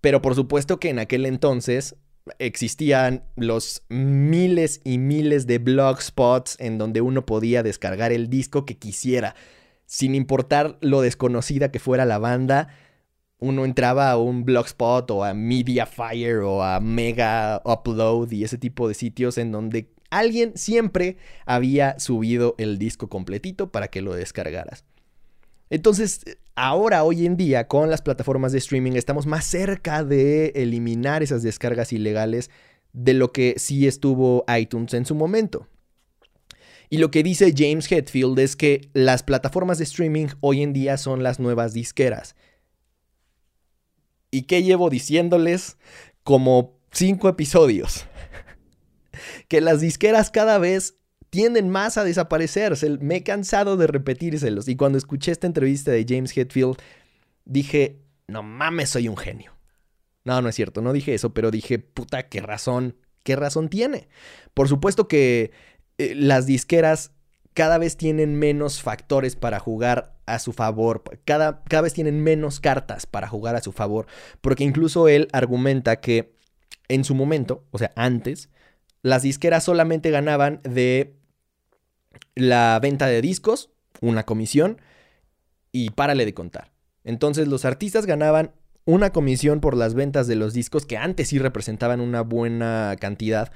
Pero 0.00 0.22
por 0.22 0.34
supuesto 0.34 0.78
que 0.78 0.90
en 0.90 0.98
aquel 0.98 1.26
entonces 1.26 1.96
existían 2.38 3.24
los 3.36 3.82
miles 3.88 4.80
y 4.84 4.98
miles 4.98 5.46
de 5.46 5.58
blogspots 5.58 6.56
en 6.58 6.78
donde 6.78 7.00
uno 7.00 7.26
podía 7.26 7.62
descargar 7.62 8.12
el 8.12 8.28
disco 8.28 8.64
que 8.64 8.78
quisiera. 8.78 9.34
Sin 9.86 10.14
importar 10.14 10.78
lo 10.80 11.00
desconocida 11.00 11.70
que 11.70 11.78
fuera 11.78 12.04
la 12.04 12.18
banda, 12.18 12.68
uno 13.38 13.64
entraba 13.64 14.10
a 14.10 14.16
un 14.16 14.44
blogspot 14.44 15.10
o 15.10 15.24
a 15.24 15.34
Mediafire 15.34 16.38
o 16.38 16.62
a 16.62 16.80
Mega 16.80 17.60
Upload 17.64 18.30
y 18.32 18.44
ese 18.44 18.58
tipo 18.58 18.88
de 18.88 18.94
sitios 18.94 19.36
en 19.36 19.52
donde 19.52 19.93
alguien 20.18 20.52
siempre 20.56 21.16
había 21.44 21.98
subido 21.98 22.54
el 22.58 22.78
disco 22.78 23.08
completito 23.08 23.70
para 23.70 23.88
que 23.88 24.02
lo 24.02 24.14
descargaras. 24.14 24.84
Entonces, 25.70 26.22
ahora, 26.54 27.04
hoy 27.04 27.26
en 27.26 27.36
día, 27.36 27.66
con 27.66 27.90
las 27.90 28.02
plataformas 28.02 28.52
de 28.52 28.58
streaming, 28.58 28.92
estamos 28.92 29.26
más 29.26 29.44
cerca 29.44 30.04
de 30.04 30.52
eliminar 30.54 31.22
esas 31.22 31.42
descargas 31.42 31.92
ilegales 31.92 32.50
de 32.92 33.14
lo 33.14 33.32
que 33.32 33.54
sí 33.58 33.86
estuvo 33.88 34.44
iTunes 34.56 34.94
en 34.94 35.04
su 35.04 35.14
momento. 35.14 35.66
Y 36.90 36.98
lo 36.98 37.10
que 37.10 37.24
dice 37.24 37.52
James 37.56 37.90
Hetfield 37.90 38.38
es 38.38 38.54
que 38.54 38.90
las 38.92 39.24
plataformas 39.24 39.78
de 39.78 39.84
streaming 39.84 40.28
hoy 40.40 40.62
en 40.62 40.72
día 40.72 40.96
son 40.96 41.24
las 41.24 41.40
nuevas 41.40 41.72
disqueras. 41.72 42.36
¿Y 44.30 44.42
qué 44.42 44.62
llevo 44.62 44.90
diciéndoles? 44.90 45.76
Como 46.22 46.78
cinco 46.92 47.28
episodios 47.28 48.06
que 49.48 49.60
las 49.60 49.80
disqueras 49.80 50.30
cada 50.30 50.58
vez 50.58 50.96
tienden 51.30 51.68
más 51.68 51.98
a 51.98 52.04
desaparecer. 52.04 52.76
me 53.00 53.16
he 53.16 53.22
cansado 53.22 53.76
de 53.76 53.86
repetírselos. 53.86 54.68
Y 54.68 54.76
cuando 54.76 54.98
escuché 54.98 55.32
esta 55.32 55.46
entrevista 55.46 55.90
de 55.90 56.06
James 56.08 56.36
Hetfield, 56.36 56.76
dije, 57.44 58.02
no 58.28 58.42
mames, 58.42 58.90
soy 58.90 59.08
un 59.08 59.16
genio. 59.16 59.52
No, 60.24 60.40
no 60.40 60.48
es 60.48 60.54
cierto, 60.54 60.80
no 60.80 60.92
dije 60.92 61.12
eso, 61.14 61.34
pero 61.34 61.50
dije, 61.50 61.78
puta, 61.78 62.28
qué 62.28 62.40
razón, 62.40 62.96
qué 63.24 63.36
razón 63.36 63.68
tiene. 63.68 64.08
Por 64.54 64.68
supuesto 64.68 65.06
que 65.08 65.50
eh, 65.98 66.14
las 66.14 66.46
disqueras 66.46 67.12
cada 67.52 67.78
vez 67.78 67.96
tienen 67.96 68.38
menos 68.38 68.80
factores 68.80 69.36
para 69.36 69.58
jugar 69.60 70.16
a 70.26 70.38
su 70.38 70.52
favor, 70.52 71.02
cada, 71.24 71.62
cada 71.64 71.82
vez 71.82 71.92
tienen 71.92 72.22
menos 72.22 72.58
cartas 72.60 73.06
para 73.06 73.28
jugar 73.28 73.54
a 73.54 73.60
su 73.60 73.72
favor, 73.72 74.06
porque 74.40 74.64
incluso 74.64 75.08
él 75.08 75.28
argumenta 75.32 76.00
que 76.00 76.34
en 76.88 77.04
su 77.04 77.14
momento, 77.14 77.64
o 77.70 77.78
sea, 77.78 77.92
antes, 77.94 78.48
las 79.04 79.22
disqueras 79.22 79.62
solamente 79.62 80.10
ganaban 80.10 80.62
de 80.64 81.14
la 82.34 82.78
venta 82.80 83.06
de 83.06 83.20
discos, 83.20 83.70
una 84.00 84.24
comisión, 84.24 84.80
y 85.72 85.90
párale 85.90 86.24
de 86.24 86.32
contar. 86.32 86.72
Entonces 87.04 87.46
los 87.46 87.66
artistas 87.66 88.06
ganaban 88.06 88.52
una 88.86 89.10
comisión 89.10 89.60
por 89.60 89.76
las 89.76 89.92
ventas 89.92 90.26
de 90.26 90.36
los 90.36 90.54
discos, 90.54 90.86
que 90.86 90.96
antes 90.96 91.28
sí 91.28 91.38
representaban 91.38 92.00
una 92.00 92.22
buena 92.22 92.96
cantidad, 92.98 93.52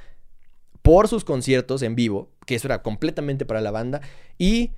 por 0.83 1.09
sus 1.09 1.25
conciertos 1.25 1.81
en 1.81 1.95
vivo, 1.95 2.31
que 2.45 2.57
eso 2.57 2.69
era 2.69 2.83
completamente 2.83 3.47
para 3.47 3.63
la 3.63 3.71
banda, 3.71 4.03
y 4.37 4.73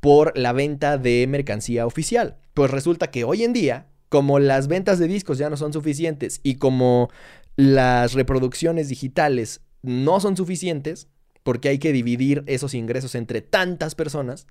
por 0.00 0.36
la 0.36 0.52
venta 0.52 0.98
de 0.98 1.24
mercancía 1.28 1.86
oficial. 1.86 2.38
Pues 2.52 2.72
resulta 2.72 3.12
que 3.12 3.22
hoy 3.22 3.44
en 3.44 3.52
día, 3.52 3.86
como 4.08 4.40
las 4.40 4.66
ventas 4.66 4.98
de 4.98 5.06
discos 5.06 5.38
ya 5.38 5.50
no 5.50 5.56
son 5.56 5.72
suficientes 5.72 6.40
y 6.42 6.56
como 6.56 7.10
las 7.54 8.14
reproducciones 8.14 8.88
digitales 8.88 9.60
no 9.86 10.20
son 10.20 10.36
suficientes 10.36 11.08
porque 11.42 11.68
hay 11.68 11.78
que 11.78 11.92
dividir 11.92 12.42
esos 12.46 12.74
ingresos 12.74 13.14
entre 13.14 13.40
tantas 13.40 13.94
personas. 13.94 14.46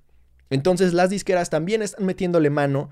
Entonces 0.48 0.94
las 0.94 1.10
disqueras 1.10 1.50
también 1.50 1.82
están 1.82 2.06
metiéndole 2.06 2.48
mano 2.48 2.88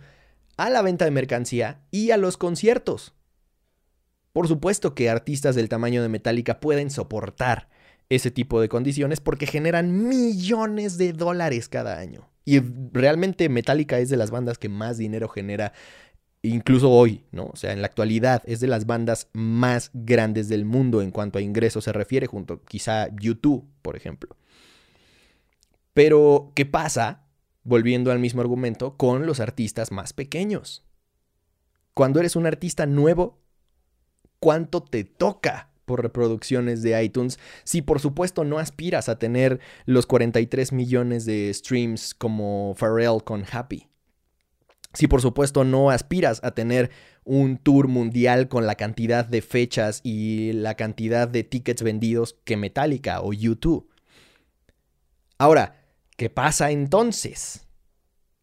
a 0.56 0.68
la 0.68 0.82
venta 0.82 1.06
de 1.06 1.10
mercancía 1.10 1.80
y 1.90 2.10
a 2.10 2.16
los 2.16 2.36
conciertos. 2.36 3.14
Por 4.32 4.46
supuesto 4.46 4.94
que 4.94 5.08
artistas 5.08 5.54
del 5.54 5.68
tamaño 5.68 6.02
de 6.02 6.08
Metallica 6.08 6.60
pueden 6.60 6.90
soportar 6.90 7.68
ese 8.10 8.30
tipo 8.30 8.60
de 8.60 8.68
condiciones 8.68 9.20
porque 9.20 9.46
generan 9.46 10.08
millones 10.08 10.98
de 10.98 11.12
dólares 11.12 11.68
cada 11.68 11.98
año. 11.98 12.28
Y 12.44 12.60
realmente 12.92 13.48
Metallica 13.48 13.98
es 13.98 14.10
de 14.10 14.18
las 14.18 14.30
bandas 14.30 14.58
que 14.58 14.68
más 14.68 14.98
dinero 14.98 15.28
genera 15.28 15.72
incluso 16.48 16.90
hoy, 16.90 17.24
¿no? 17.32 17.46
O 17.46 17.56
sea, 17.56 17.72
en 17.72 17.80
la 17.80 17.86
actualidad 17.86 18.42
es 18.46 18.60
de 18.60 18.66
las 18.66 18.86
bandas 18.86 19.28
más 19.32 19.90
grandes 19.94 20.48
del 20.48 20.64
mundo 20.64 21.00
en 21.00 21.10
cuanto 21.10 21.38
a 21.38 21.42
ingresos 21.42 21.84
se 21.84 21.92
refiere, 21.92 22.26
junto 22.26 22.62
quizá 22.62 23.08
YouTube, 23.16 23.66
por 23.82 23.96
ejemplo. 23.96 24.36
Pero, 25.94 26.52
¿qué 26.54 26.66
pasa, 26.66 27.24
volviendo 27.62 28.12
al 28.12 28.18
mismo 28.18 28.42
argumento, 28.42 28.96
con 28.96 29.26
los 29.26 29.40
artistas 29.40 29.90
más 29.90 30.12
pequeños? 30.12 30.84
Cuando 31.94 32.20
eres 32.20 32.36
un 32.36 32.46
artista 32.46 32.84
nuevo, 32.84 33.38
¿cuánto 34.38 34.82
te 34.82 35.04
toca 35.04 35.70
por 35.84 36.02
reproducciones 36.02 36.82
de 36.82 37.02
iTunes 37.02 37.38
si 37.62 37.82
por 37.82 38.00
supuesto 38.00 38.44
no 38.44 38.58
aspiras 38.58 39.08
a 39.08 39.18
tener 39.18 39.60
los 39.86 40.06
43 40.06 40.72
millones 40.72 41.24
de 41.24 41.52
streams 41.54 42.14
como 42.14 42.74
Pharrell 42.76 43.22
con 43.22 43.44
Happy? 43.50 43.88
Si 44.94 45.08
por 45.08 45.20
supuesto 45.20 45.64
no 45.64 45.90
aspiras 45.90 46.40
a 46.42 46.52
tener 46.52 46.90
un 47.24 47.58
tour 47.58 47.88
mundial 47.88 48.48
con 48.48 48.66
la 48.66 48.76
cantidad 48.76 49.24
de 49.24 49.42
fechas 49.42 50.00
y 50.04 50.52
la 50.52 50.74
cantidad 50.74 51.28
de 51.28 51.44
tickets 51.44 51.82
vendidos 51.82 52.36
que 52.44 52.56
Metallica 52.56 53.20
o 53.20 53.32
YouTube. 53.32 53.90
Ahora, 55.36 55.76
¿qué 56.16 56.30
pasa 56.30 56.70
entonces? 56.70 57.66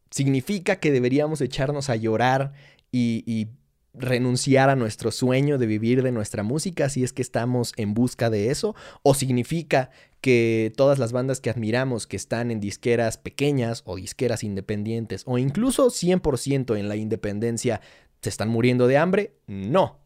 ¿Significa 0.10 0.76
que 0.76 0.92
deberíamos 0.92 1.40
echarnos 1.42 1.90
a 1.90 1.96
llorar 1.96 2.52
y, 2.92 3.24
y 3.26 3.48
renunciar 3.94 4.70
a 4.70 4.76
nuestro 4.76 5.12
sueño 5.12 5.58
de 5.58 5.66
vivir 5.66 6.02
de 6.04 6.12
nuestra 6.12 6.44
música 6.44 6.90
si 6.90 7.04
es 7.04 7.14
que 7.14 7.22
estamos 7.22 7.74
en 7.78 7.94
busca 7.94 8.30
de 8.30 8.50
eso? 8.50 8.76
¿O 9.04 9.14
significa 9.14 9.90
que 10.22 10.72
todas 10.76 11.00
las 11.00 11.12
bandas 11.12 11.42
que 11.42 11.50
admiramos 11.50 12.08
que 12.08 12.16
están 12.16 12.52
en 12.52 12.60
disqueras 12.60 13.18
pequeñas 13.18 13.82
o 13.86 13.96
disqueras 13.96 14.44
independientes 14.44 15.24
o 15.26 15.38
incluso 15.38 15.88
100% 15.88 16.78
en 16.78 16.88
la 16.88 16.96
independencia 16.96 17.82
se 18.22 18.30
están 18.30 18.50
muriendo 18.50 18.88
de 18.88 18.98
hambre? 18.98 19.36
No. 19.48 20.00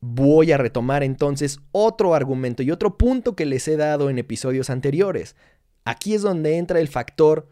Voy 0.00 0.52
a 0.52 0.58
retomar 0.58 1.02
entonces 1.02 1.60
otro 1.72 2.14
argumento 2.14 2.62
y 2.62 2.70
otro 2.70 2.98
punto 2.98 3.34
que 3.34 3.46
les 3.46 3.66
he 3.68 3.76
dado 3.76 4.10
en 4.10 4.18
episodios 4.18 4.70
anteriores. 4.70 5.36
Aquí 5.84 6.14
es 6.14 6.22
donde 6.22 6.58
entra 6.58 6.80
el 6.80 6.88
factor 6.88 7.48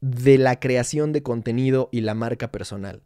de 0.00 0.38
la 0.38 0.58
creación 0.58 1.12
de 1.12 1.22
contenido 1.22 1.88
y 1.92 2.00
la 2.00 2.14
marca 2.14 2.50
personal. 2.50 3.02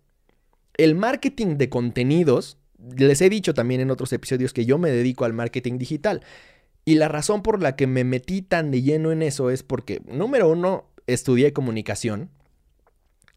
El 0.76 0.94
marketing 0.94 1.56
de 1.56 1.68
contenidos, 1.68 2.58
les 2.96 3.20
he 3.20 3.30
dicho 3.30 3.54
también 3.54 3.80
en 3.80 3.90
otros 3.90 4.12
episodios 4.12 4.52
que 4.52 4.66
yo 4.66 4.78
me 4.78 4.90
dedico 4.90 5.24
al 5.24 5.32
marketing 5.32 5.78
digital. 5.78 6.22
Y 6.84 6.94
la 6.94 7.08
razón 7.08 7.42
por 7.42 7.62
la 7.62 7.74
que 7.76 7.86
me 7.86 8.04
metí 8.04 8.42
tan 8.42 8.70
de 8.70 8.82
lleno 8.82 9.10
en 9.10 9.22
eso 9.22 9.50
es 9.50 9.62
porque, 9.62 10.00
número 10.06 10.48
uno, 10.48 10.88
estudié 11.06 11.52
comunicación 11.52 12.30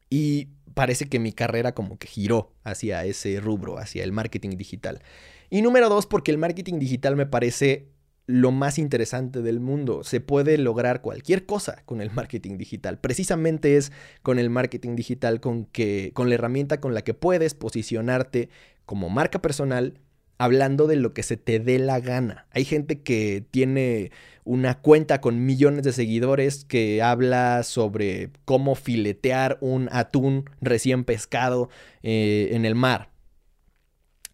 y 0.10 0.50
parece 0.74 1.08
que 1.08 1.20
mi 1.20 1.34
carrera 1.34 1.74
como 1.74 1.98
que 1.98 2.08
giró 2.08 2.54
hacia 2.64 3.06
ese 3.06 3.40
rubro, 3.40 3.78
hacia 3.78 4.04
el 4.04 4.12
marketing 4.12 4.52
digital. 4.52 5.02
Y 5.50 5.62
número 5.62 5.90
dos, 5.90 6.06
porque 6.06 6.32
el 6.32 6.38
marketing 6.38 6.80
digital 6.80 7.16
me 7.16 7.26
parece 7.26 7.88
lo 8.30 8.52
más 8.52 8.78
interesante 8.78 9.42
del 9.42 9.60
mundo. 9.60 10.04
Se 10.04 10.22
puede 10.22 10.60
lograr 10.60 11.02
cualquier 11.02 11.48
cosa 11.48 11.82
con 11.88 12.00
el 12.00 12.12
marketing 12.12 12.60
digital. 12.60 13.00
Precisamente 13.00 13.76
es 13.76 13.92
con 14.22 14.38
el 14.38 14.52
marketing 14.52 14.96
digital 14.96 15.40
con 15.40 15.66
que 15.66 16.12
con 16.14 16.30
la 16.30 16.36
herramienta 16.36 16.80
con 16.80 16.94
la 16.94 17.02
que 17.02 17.16
puedes 17.16 17.56
posicionarte 17.56 18.50
como 18.86 19.10
marca 19.10 19.42
personal 19.42 19.96
hablando 20.38 20.86
de 20.86 20.98
lo 20.98 21.12
que 21.16 21.24
se 21.24 21.38
te 21.38 21.60
dé 21.60 21.80
la 21.80 22.00
gana. 22.02 22.46
Hay 22.52 22.66
gente 22.66 23.02
que 23.02 23.44
tiene 23.50 24.12
una 24.44 24.80
cuenta 24.80 25.22
con 25.22 25.44
millones 25.48 25.82
de 25.82 25.92
seguidores 25.92 26.66
que 26.66 27.02
habla 27.02 27.64
sobre 27.64 28.30
cómo 28.46 28.76
filetear 28.76 29.58
un 29.60 29.90
atún 29.92 30.48
recién 30.62 31.04
pescado 31.04 31.70
eh, 32.04 32.50
en 32.52 32.66
el 32.66 32.76
mar. 32.76 33.10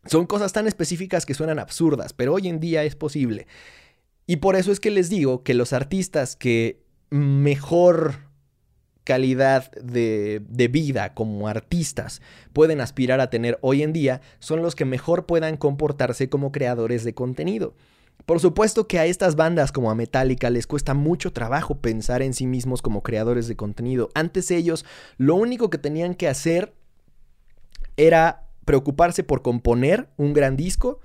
Son 0.05 0.25
cosas 0.25 0.51
tan 0.51 0.67
específicas 0.67 1.25
que 1.25 1.33
suenan 1.33 1.59
absurdas, 1.59 2.11
pero 2.11 2.33
hoy 2.33 2.49
en 2.49 2.59
día 2.59 2.83
es 2.83 2.97
posible. 2.97 3.47
Y 4.27 4.37
por 4.37 4.55
eso 4.55 4.71
es 4.71 4.79
que 4.79 4.91
les 4.91 5.09
digo 5.09 5.43
que 5.43 5.53
los 5.53 5.73
artistas 5.73 6.35
que 6.35 6.83
mejor 7.09 8.25
calidad 9.05 9.71
de, 9.71 10.41
vida 10.71 11.13
como 11.13 11.47
artistas 11.47 12.21
pueden 12.51 12.81
aspirar 12.81 13.21
a 13.21 13.29
tener 13.29 13.57
hoy 13.61 13.83
en 13.83 13.93
día 13.93 14.21
son 14.39 14.61
los 14.61 14.75
que 14.75 14.83
mejor 14.83 15.25
puedan 15.25 15.57
comportarse 15.57 16.27
como 16.27 16.51
creadores 16.51 17.03
de 17.03 17.13
contenido. 17.13 17.75
Por 18.25 18.39
supuesto 18.39 18.87
que 18.87 18.97
a 18.97 19.05
estas 19.05 19.35
bandas 19.35 19.71
como 19.71 19.91
a 19.91 19.95
Metallica 19.95 20.49
les 20.49 20.65
cuesta 20.65 20.95
mucho 20.95 21.31
trabajo 21.31 21.75
pensar 21.75 22.23
en 22.23 22.33
sí 22.33 22.47
mismos 22.47 22.81
como 22.81 23.03
creadores 23.03 23.47
de 23.47 23.55
contenido. 23.55 24.09
Antes 24.15 24.49
ellos 24.49 24.85
lo 25.17 25.35
único 25.35 25.69
que 25.69 25.77
tenían 25.77 26.15
que 26.15 26.27
hacer 26.27 26.73
era 27.97 28.47
preocuparse 28.65 29.23
por 29.23 29.43
componer 29.43 30.09
un 30.17 30.33
gran 30.33 30.57
disco, 30.57 30.99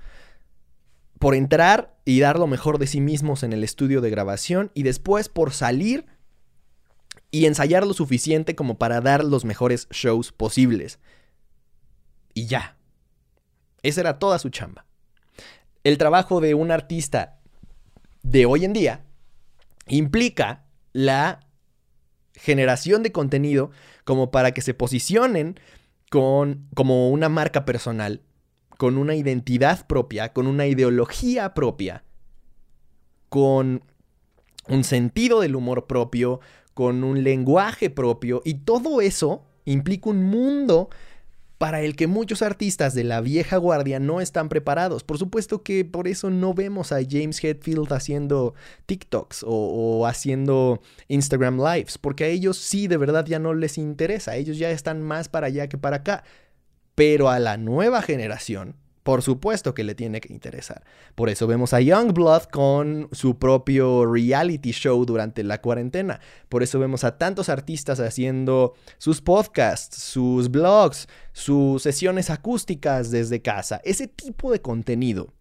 por 1.21 1.35
entrar 1.35 1.93
y 2.03 2.19
dar 2.19 2.39
lo 2.39 2.47
mejor 2.47 2.79
de 2.79 2.87
sí 2.87 2.99
mismos 2.99 3.43
en 3.43 3.53
el 3.53 3.63
estudio 3.63 4.01
de 4.01 4.09
grabación 4.09 4.71
y 4.73 4.81
después 4.81 5.29
por 5.29 5.53
salir 5.53 6.07
y 7.29 7.45
ensayar 7.45 7.85
lo 7.85 7.93
suficiente 7.93 8.55
como 8.55 8.79
para 8.79 9.01
dar 9.01 9.23
los 9.23 9.45
mejores 9.45 9.87
shows 9.91 10.31
posibles. 10.31 10.97
Y 12.33 12.47
ya. 12.47 12.75
Esa 13.83 14.01
era 14.01 14.17
toda 14.17 14.39
su 14.39 14.49
chamba. 14.49 14.87
El 15.83 15.99
trabajo 15.99 16.41
de 16.41 16.55
un 16.55 16.71
artista 16.71 17.39
de 18.23 18.47
hoy 18.47 18.65
en 18.65 18.73
día 18.73 19.05
implica 19.85 20.65
la 20.91 21.41
generación 22.33 23.03
de 23.03 23.11
contenido 23.11 23.69
como 24.05 24.31
para 24.31 24.53
que 24.53 24.61
se 24.61 24.73
posicionen 24.73 25.59
con, 26.09 26.67
como 26.73 27.11
una 27.11 27.29
marca 27.29 27.63
personal 27.63 28.23
con 28.81 28.97
una 28.97 29.13
identidad 29.13 29.85
propia, 29.85 30.33
con 30.33 30.47
una 30.47 30.65
ideología 30.65 31.53
propia, 31.53 32.03
con 33.29 33.83
un 34.67 34.83
sentido 34.83 35.41
del 35.41 35.55
humor 35.55 35.85
propio, 35.85 36.39
con 36.73 37.03
un 37.03 37.21
lenguaje 37.23 37.91
propio, 37.91 38.41
y 38.43 38.55
todo 38.55 38.99
eso 38.99 39.43
implica 39.65 40.09
un 40.09 40.23
mundo 40.23 40.89
para 41.59 41.81
el 41.81 41.95
que 41.95 42.07
muchos 42.07 42.41
artistas 42.41 42.95
de 42.95 43.03
la 43.03 43.21
vieja 43.21 43.57
guardia 43.57 43.99
no 43.99 44.19
están 44.19 44.49
preparados. 44.49 45.03
Por 45.03 45.19
supuesto 45.19 45.61
que 45.61 45.85
por 45.85 46.07
eso 46.07 46.31
no 46.31 46.55
vemos 46.55 46.91
a 46.91 47.01
James 47.07 47.37
Hetfield 47.43 47.93
haciendo 47.93 48.55
TikToks 48.87 49.45
o, 49.47 50.07
haciendo 50.07 50.81
Instagram 51.07 51.59
Lives, 51.63 51.99
porque 51.99 52.23
a 52.23 52.27
ellos 52.29 52.57
sí 52.57 52.87
de 52.87 52.97
verdad 52.97 53.27
ya 53.27 53.37
no 53.37 53.53
les 53.53 53.77
interesa, 53.77 54.37
ellos 54.37 54.57
ya 54.57 54.71
están 54.71 55.03
más 55.03 55.29
para 55.29 55.45
allá 55.45 55.69
que 55.69 55.77
para 55.77 55.97
acá. 55.97 56.23
Pero 56.95 57.29
a 57.29 57.39
la 57.39 57.57
nueva 57.57 58.01
generación, 58.01 58.75
por 59.03 59.23
supuesto 59.23 59.73
que 59.73 59.83
le 59.83 59.95
tiene 59.95 60.21
que 60.21 60.31
interesar. 60.31 60.83
Por 61.15 61.29
eso 61.29 61.47
vemos 61.47 61.73
a 61.73 61.81
Youngblood 61.81 62.43
con 62.43 63.09
su 63.11 63.39
propio 63.39 64.05
reality 64.05 64.71
show 64.71 65.03
durante 65.05 65.43
la 65.43 65.59
cuarentena. 65.59 66.19
Por 66.49 66.61
eso 66.61 66.79
vemos 66.79 67.03
a 67.03 67.17
tantos 67.17 67.49
artistas 67.49 67.99
haciendo 67.99 68.73
sus 68.99 69.21
podcasts, 69.21 69.97
sus 69.97 70.51
blogs, 70.51 71.07
sus 71.33 71.81
sesiones 71.81 72.29
acústicas 72.29 73.09
desde 73.09 73.41
casa. 73.41 73.81
Ese 73.83 74.07
tipo 74.07 74.51
de 74.51 74.61
contenido 74.61 75.33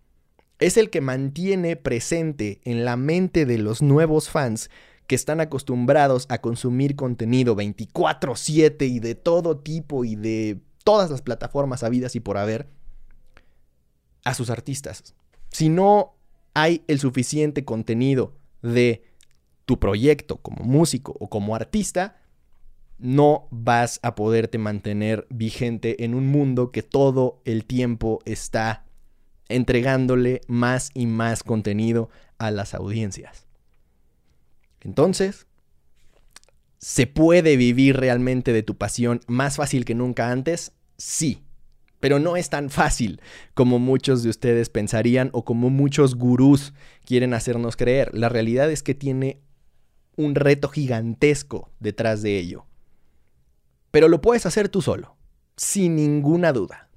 es 0.58 0.76
el 0.76 0.88
que 0.90 1.00
mantiene 1.00 1.76
presente 1.76 2.60
en 2.64 2.84
la 2.84 2.96
mente 2.96 3.44
de 3.44 3.58
los 3.58 3.82
nuevos 3.82 4.30
fans 4.30 4.70
que 5.06 5.16
están 5.16 5.40
acostumbrados 5.40 6.26
a 6.28 6.40
consumir 6.40 6.96
contenido 6.96 7.56
24/7 7.56 8.86
y 8.86 9.00
de 9.00 9.16
todo 9.16 9.58
tipo 9.58 10.04
y 10.04 10.14
de 10.14 10.60
todas 10.84 11.10
las 11.10 11.22
plataformas 11.22 11.82
habidas 11.82 12.16
y 12.16 12.20
por 12.20 12.38
haber 12.38 12.68
a 14.24 14.34
sus 14.34 14.50
artistas. 14.50 15.14
Si 15.50 15.68
no 15.68 16.14
hay 16.54 16.82
el 16.88 16.98
suficiente 16.98 17.64
contenido 17.64 18.36
de 18.62 19.04
tu 19.64 19.78
proyecto 19.78 20.38
como 20.38 20.64
músico 20.64 21.16
o 21.20 21.28
como 21.28 21.54
artista, 21.54 22.16
no 22.98 23.48
vas 23.50 23.98
a 24.02 24.14
poderte 24.14 24.58
mantener 24.58 25.26
vigente 25.30 26.04
en 26.04 26.14
un 26.14 26.26
mundo 26.26 26.70
que 26.70 26.82
todo 26.82 27.40
el 27.44 27.64
tiempo 27.64 28.20
está 28.24 28.84
entregándole 29.48 30.42
más 30.46 30.90
y 30.94 31.06
más 31.06 31.42
contenido 31.42 32.10
a 32.38 32.50
las 32.50 32.74
audiencias. 32.74 33.46
Entonces, 34.80 35.46
¿se 36.80 37.06
puede 37.06 37.56
vivir 37.56 37.98
realmente 37.98 38.52
de 38.52 38.62
tu 38.62 38.76
pasión 38.76 39.20
más 39.26 39.56
fácil 39.56 39.84
que 39.84 39.94
nunca 39.94 40.30
antes? 40.30 40.72
Sí, 40.96 41.44
pero 42.00 42.18
no 42.18 42.36
es 42.36 42.48
tan 42.48 42.70
fácil 42.70 43.20
como 43.54 43.78
muchos 43.78 44.22
de 44.22 44.30
ustedes 44.30 44.70
pensarían 44.70 45.28
o 45.32 45.44
como 45.44 45.68
muchos 45.68 46.14
gurús 46.16 46.72
quieren 47.04 47.34
hacernos 47.34 47.76
creer. 47.76 48.10
La 48.14 48.30
realidad 48.30 48.70
es 48.70 48.82
que 48.82 48.94
tiene 48.94 49.40
un 50.16 50.34
reto 50.34 50.68
gigantesco 50.68 51.70
detrás 51.78 52.22
de 52.22 52.38
ello. 52.38 52.66
Pero 53.90 54.08
lo 54.08 54.22
puedes 54.22 54.46
hacer 54.46 54.68
tú 54.70 54.80
solo, 54.80 55.16
sin 55.56 55.96
ninguna 55.96 56.52
duda. 56.52 56.88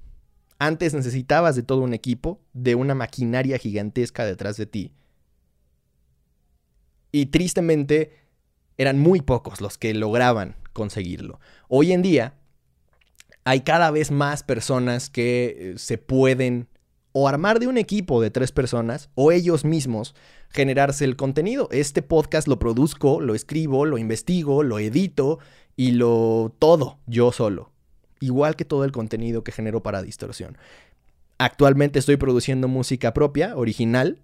Antes 0.58 0.94
necesitabas 0.94 1.56
de 1.56 1.62
todo 1.62 1.82
un 1.82 1.92
equipo, 1.92 2.40
de 2.54 2.74
una 2.74 2.94
maquinaria 2.94 3.58
gigantesca 3.58 4.24
detrás 4.24 4.56
de 4.56 4.66
ti. 4.66 4.92
Y 7.12 7.26
tristemente 7.26 8.23
eran 8.78 8.98
muy 8.98 9.20
pocos 9.20 9.60
los 9.60 9.78
que 9.78 9.94
lograban 9.94 10.56
conseguirlo. 10.72 11.40
Hoy 11.68 11.92
en 11.92 12.02
día 12.02 12.34
hay 13.44 13.60
cada 13.60 13.90
vez 13.90 14.10
más 14.10 14.42
personas 14.42 15.10
que 15.10 15.56
eh, 15.58 15.74
se 15.78 15.98
pueden 15.98 16.68
o 17.12 17.28
armar 17.28 17.60
de 17.60 17.68
un 17.68 17.78
equipo 17.78 18.20
de 18.20 18.30
tres 18.30 18.50
personas 18.50 19.08
o 19.14 19.30
ellos 19.30 19.64
mismos 19.64 20.14
generarse 20.48 21.04
el 21.04 21.16
contenido. 21.16 21.68
Este 21.70 22.02
podcast 22.02 22.48
lo 22.48 22.58
produzco, 22.58 23.20
lo 23.20 23.34
escribo, 23.34 23.86
lo 23.86 23.98
investigo, 23.98 24.62
lo 24.62 24.78
edito 24.78 25.38
y 25.76 25.92
lo 25.92 26.52
todo 26.58 26.98
yo 27.06 27.30
solo. 27.30 27.70
Igual 28.20 28.56
que 28.56 28.64
todo 28.64 28.84
el 28.84 28.92
contenido 28.92 29.44
que 29.44 29.52
genero 29.52 29.82
para 29.82 30.02
Distorsión. 30.02 30.56
Actualmente 31.38 31.98
estoy 31.98 32.16
produciendo 32.16 32.68
música 32.68 33.12
propia, 33.12 33.56
original, 33.56 34.18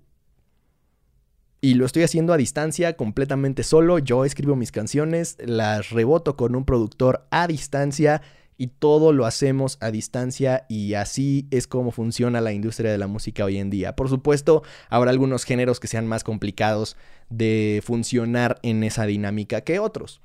y 1.60 1.74
lo 1.74 1.84
estoy 1.84 2.02
haciendo 2.02 2.32
a 2.32 2.38
distancia, 2.38 2.96
completamente 2.96 3.62
solo. 3.62 3.98
Yo 3.98 4.24
escribo 4.24 4.56
mis 4.56 4.72
canciones, 4.72 5.36
las 5.44 5.90
reboto 5.90 6.36
con 6.36 6.54
un 6.54 6.64
productor 6.64 7.26
a 7.30 7.46
distancia 7.46 8.22
y 8.56 8.68
todo 8.68 9.12
lo 9.12 9.26
hacemos 9.26 9.78
a 9.80 9.90
distancia 9.90 10.66
y 10.68 10.94
así 10.94 11.46
es 11.50 11.66
como 11.66 11.90
funciona 11.90 12.40
la 12.40 12.52
industria 12.52 12.90
de 12.90 12.98
la 12.98 13.06
música 13.06 13.44
hoy 13.44 13.58
en 13.58 13.70
día. 13.70 13.96
Por 13.96 14.08
supuesto, 14.08 14.62
habrá 14.88 15.10
algunos 15.10 15.44
géneros 15.44 15.80
que 15.80 15.86
sean 15.86 16.06
más 16.06 16.24
complicados 16.24 16.96
de 17.30 17.82
funcionar 17.84 18.58
en 18.62 18.84
esa 18.84 19.06
dinámica 19.06 19.62
que 19.62 19.78
otros. 19.78 20.20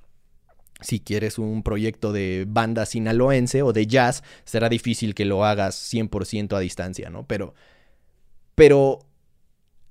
Si 0.82 1.00
quieres 1.00 1.40
un 1.40 1.64
proyecto 1.64 2.12
de 2.12 2.46
banda 2.48 2.86
sinaloense 2.86 3.62
o 3.62 3.72
de 3.72 3.88
jazz, 3.88 4.24
será 4.44 4.68
difícil 4.68 5.16
que 5.16 5.24
lo 5.24 5.46
hagas 5.46 5.94
100% 5.94 6.58
a 6.58 6.60
distancia, 6.60 7.10
¿no? 7.10 7.26
Pero 7.26 7.54
pero 8.56 9.00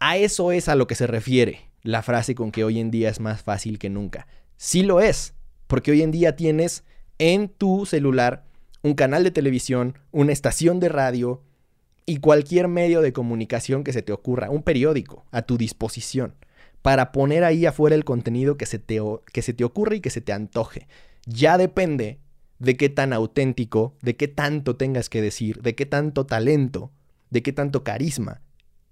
a 0.06 0.18
eso 0.18 0.52
es 0.52 0.68
a 0.68 0.74
lo 0.74 0.86
que 0.86 0.96
se 0.96 1.06
refiere 1.06 1.70
la 1.82 2.02
frase 2.02 2.34
con 2.34 2.52
que 2.52 2.62
hoy 2.62 2.78
en 2.78 2.90
día 2.90 3.08
es 3.08 3.20
más 3.20 3.42
fácil 3.42 3.78
que 3.78 3.88
nunca. 3.88 4.26
Sí 4.58 4.82
lo 4.82 5.00
es, 5.00 5.32
porque 5.66 5.92
hoy 5.92 6.02
en 6.02 6.10
día 6.10 6.36
tienes 6.36 6.84
en 7.18 7.48
tu 7.48 7.86
celular 7.86 8.44
un 8.82 8.92
canal 8.92 9.24
de 9.24 9.30
televisión, 9.30 9.98
una 10.12 10.32
estación 10.32 10.78
de 10.78 10.90
radio 10.90 11.42
y 12.04 12.18
cualquier 12.18 12.68
medio 12.68 13.00
de 13.00 13.14
comunicación 13.14 13.82
que 13.82 13.94
se 13.94 14.02
te 14.02 14.12
ocurra, 14.12 14.50
un 14.50 14.62
periódico 14.62 15.24
a 15.30 15.40
tu 15.40 15.56
disposición, 15.56 16.34
para 16.82 17.10
poner 17.10 17.42
ahí 17.42 17.64
afuera 17.64 17.96
el 17.96 18.04
contenido 18.04 18.58
que 18.58 18.66
se 18.66 18.78
te, 18.78 19.00
que 19.32 19.40
se 19.40 19.54
te 19.54 19.64
ocurre 19.64 19.96
y 19.96 20.00
que 20.00 20.10
se 20.10 20.20
te 20.20 20.34
antoje. 20.34 20.86
Ya 21.24 21.56
depende 21.56 22.18
de 22.58 22.76
qué 22.76 22.90
tan 22.90 23.14
auténtico, 23.14 23.94
de 24.02 24.16
qué 24.16 24.28
tanto 24.28 24.76
tengas 24.76 25.08
que 25.08 25.22
decir, 25.22 25.62
de 25.62 25.74
qué 25.74 25.86
tanto 25.86 26.26
talento, 26.26 26.92
de 27.30 27.42
qué 27.42 27.54
tanto 27.54 27.84
carisma. 27.84 28.42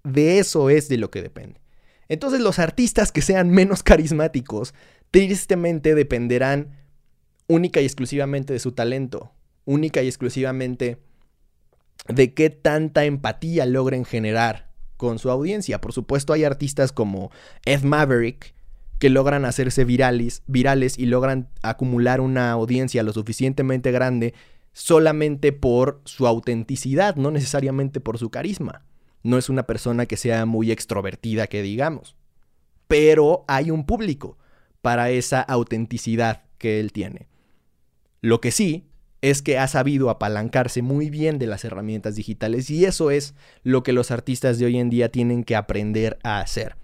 De 0.04 0.38
eso 0.38 0.70
es 0.70 0.88
de 0.88 0.98
lo 0.98 1.10
que 1.10 1.22
depende. 1.22 1.60
Entonces 2.08 2.40
los 2.40 2.58
artistas 2.58 3.12
que 3.12 3.22
sean 3.22 3.50
menos 3.50 3.82
carismáticos, 3.82 4.74
tristemente 5.10 5.94
dependerán 5.94 6.76
única 7.46 7.80
y 7.80 7.84
exclusivamente 7.84 8.52
de 8.52 8.58
su 8.58 8.72
talento, 8.72 9.32
única 9.64 10.02
y 10.02 10.08
exclusivamente 10.08 10.98
de 12.08 12.34
qué 12.34 12.50
tanta 12.50 13.04
empatía 13.04 13.66
logren 13.66 14.04
generar 14.04 14.70
con 14.96 15.18
su 15.18 15.30
audiencia. 15.30 15.80
Por 15.80 15.92
supuesto 15.92 16.32
hay 16.32 16.44
artistas 16.44 16.92
como 16.92 17.30
Ed 17.64 17.82
Maverick, 17.82 18.54
que 18.98 19.10
logran 19.10 19.44
hacerse 19.44 19.84
virales, 19.84 20.42
virales 20.46 20.98
y 20.98 21.06
logran 21.06 21.48
acumular 21.62 22.20
una 22.20 22.52
audiencia 22.52 23.02
lo 23.02 23.12
suficientemente 23.12 23.90
grande 23.90 24.32
solamente 24.72 25.52
por 25.52 26.00
su 26.04 26.26
autenticidad, 26.26 27.16
no 27.16 27.30
necesariamente 27.30 28.00
por 28.00 28.18
su 28.18 28.30
carisma. 28.30 28.84
No 29.22 29.38
es 29.38 29.48
una 29.48 29.64
persona 29.64 30.06
que 30.06 30.16
sea 30.16 30.46
muy 30.46 30.70
extrovertida, 30.70 31.46
que 31.46 31.62
digamos. 31.62 32.16
Pero 32.88 33.44
hay 33.48 33.70
un 33.70 33.87
público 33.87 34.38
para 34.80 35.11
esa 35.11 35.40
autenticidad 35.40 36.44
que 36.58 36.80
él 36.80 36.92
tiene. 36.92 37.28
Lo 38.20 38.40
que 38.40 38.50
sí 38.50 38.87
es 39.20 39.42
que 39.42 39.58
ha 39.58 39.68
sabido 39.68 40.11
apalancarse 40.11 40.82
muy 40.82 41.08
bien 41.08 41.38
de 41.38 41.46
las 41.46 41.64
herramientas 41.64 42.16
digitales 42.16 42.68
y 42.70 42.85
eso 42.85 43.11
es 43.11 43.35
lo 43.62 43.82
que 43.82 43.92
los 43.92 44.11
artistas 44.11 44.58
de 44.58 44.66
hoy 44.66 44.78
en 44.78 44.90
día 44.90 45.11
tienen 45.11 45.44
que 45.44 45.54
aprender 45.54 46.18
a 46.24 46.40
hacer 46.40 46.76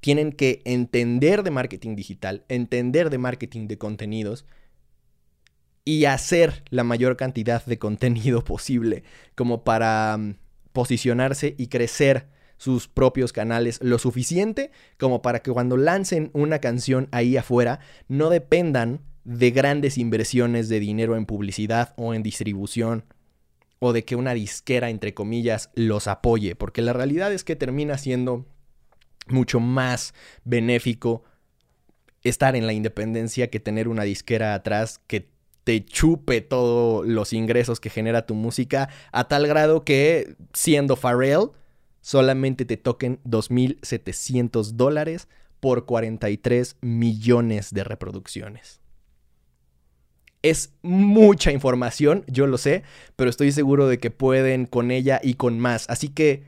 tienen 0.00 0.32
que 0.32 0.62
entender 0.64 1.42
de 1.42 1.50
marketing 1.50 1.96
digital, 1.96 2.44
entender 2.48 3.10
de 3.10 3.18
marketing 3.18 3.66
de 3.66 3.78
contenidos 3.78 4.44
y 5.84 6.04
hacer 6.04 6.62
la 6.70 6.84
mayor 6.84 7.16
cantidad 7.16 7.64
de 7.64 7.78
contenido 7.78 8.44
posible 8.44 9.04
como 9.34 9.64
para 9.64 10.16
mm, 10.16 10.34
posicionarse 10.72 11.54
y 11.58 11.68
crecer 11.68 12.28
sus 12.56 12.88
propios 12.88 13.32
canales 13.32 13.78
lo 13.82 13.98
suficiente 13.98 14.70
como 14.98 15.22
para 15.22 15.40
que 15.40 15.52
cuando 15.52 15.76
lancen 15.76 16.30
una 16.34 16.58
canción 16.58 17.08
ahí 17.12 17.36
afuera 17.36 17.80
no 18.08 18.30
dependan 18.30 19.00
de 19.24 19.50
grandes 19.50 19.98
inversiones 19.98 20.68
de 20.68 20.80
dinero 20.80 21.16
en 21.16 21.26
publicidad 21.26 21.94
o 21.96 22.14
en 22.14 22.22
distribución 22.22 23.04
o 23.78 23.92
de 23.92 24.04
que 24.04 24.16
una 24.16 24.34
disquera 24.34 24.90
entre 24.90 25.14
comillas 25.14 25.70
los 25.74 26.08
apoye, 26.08 26.56
porque 26.56 26.82
la 26.82 26.92
realidad 26.92 27.32
es 27.32 27.44
que 27.44 27.54
termina 27.54 27.96
siendo 27.96 28.46
mucho 29.28 29.60
más 29.60 30.14
benéfico 30.44 31.22
estar 32.22 32.56
en 32.56 32.66
la 32.66 32.72
independencia 32.72 33.50
que 33.50 33.60
tener 33.60 33.88
una 33.88 34.02
disquera 34.02 34.54
atrás 34.54 35.00
que 35.06 35.28
te 35.68 35.84
chupe 35.84 36.40
todos 36.40 37.06
los 37.06 37.34
ingresos 37.34 37.78
que 37.78 37.90
genera 37.90 38.24
tu 38.24 38.34
música 38.34 38.88
a 39.12 39.28
tal 39.28 39.46
grado 39.46 39.84
que 39.84 40.34
siendo 40.54 40.96
Pharrell 40.96 41.50
solamente 42.00 42.64
te 42.64 42.78
toquen 42.78 43.20
2.700 43.24 44.70
dólares 44.76 45.28
por 45.60 45.84
43 45.84 46.76
millones 46.80 47.74
de 47.74 47.84
reproducciones. 47.84 48.80
Es 50.40 50.72
mucha 50.80 51.52
información, 51.52 52.24
yo 52.28 52.46
lo 52.46 52.56
sé, 52.56 52.82
pero 53.14 53.28
estoy 53.28 53.52
seguro 53.52 53.88
de 53.88 53.98
que 53.98 54.10
pueden 54.10 54.64
con 54.64 54.90
ella 54.90 55.20
y 55.22 55.34
con 55.34 55.58
más. 55.58 55.84
Así 55.90 56.08
que 56.08 56.44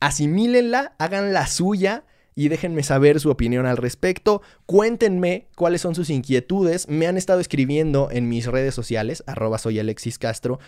asimílenla, 0.00 0.94
hagan 0.96 1.34
la 1.34 1.46
suya 1.46 2.04
y 2.38 2.46
déjenme 2.46 2.84
saber 2.84 3.18
su 3.18 3.30
opinión 3.30 3.66
al 3.66 3.76
respecto. 3.76 4.42
Cuéntenme 4.64 5.48
cuáles 5.56 5.80
son 5.80 5.96
sus 5.96 6.08
inquietudes. 6.08 6.86
Me 6.86 7.08
han 7.08 7.16
estado 7.16 7.40
escribiendo 7.40 8.10
en 8.12 8.28
mis 8.28 8.46
redes 8.46 8.76
sociales, 8.76 9.24
arroba 9.26 9.58
soy 9.58 9.80
Alexis 9.80 10.20
Castro. 10.20 10.60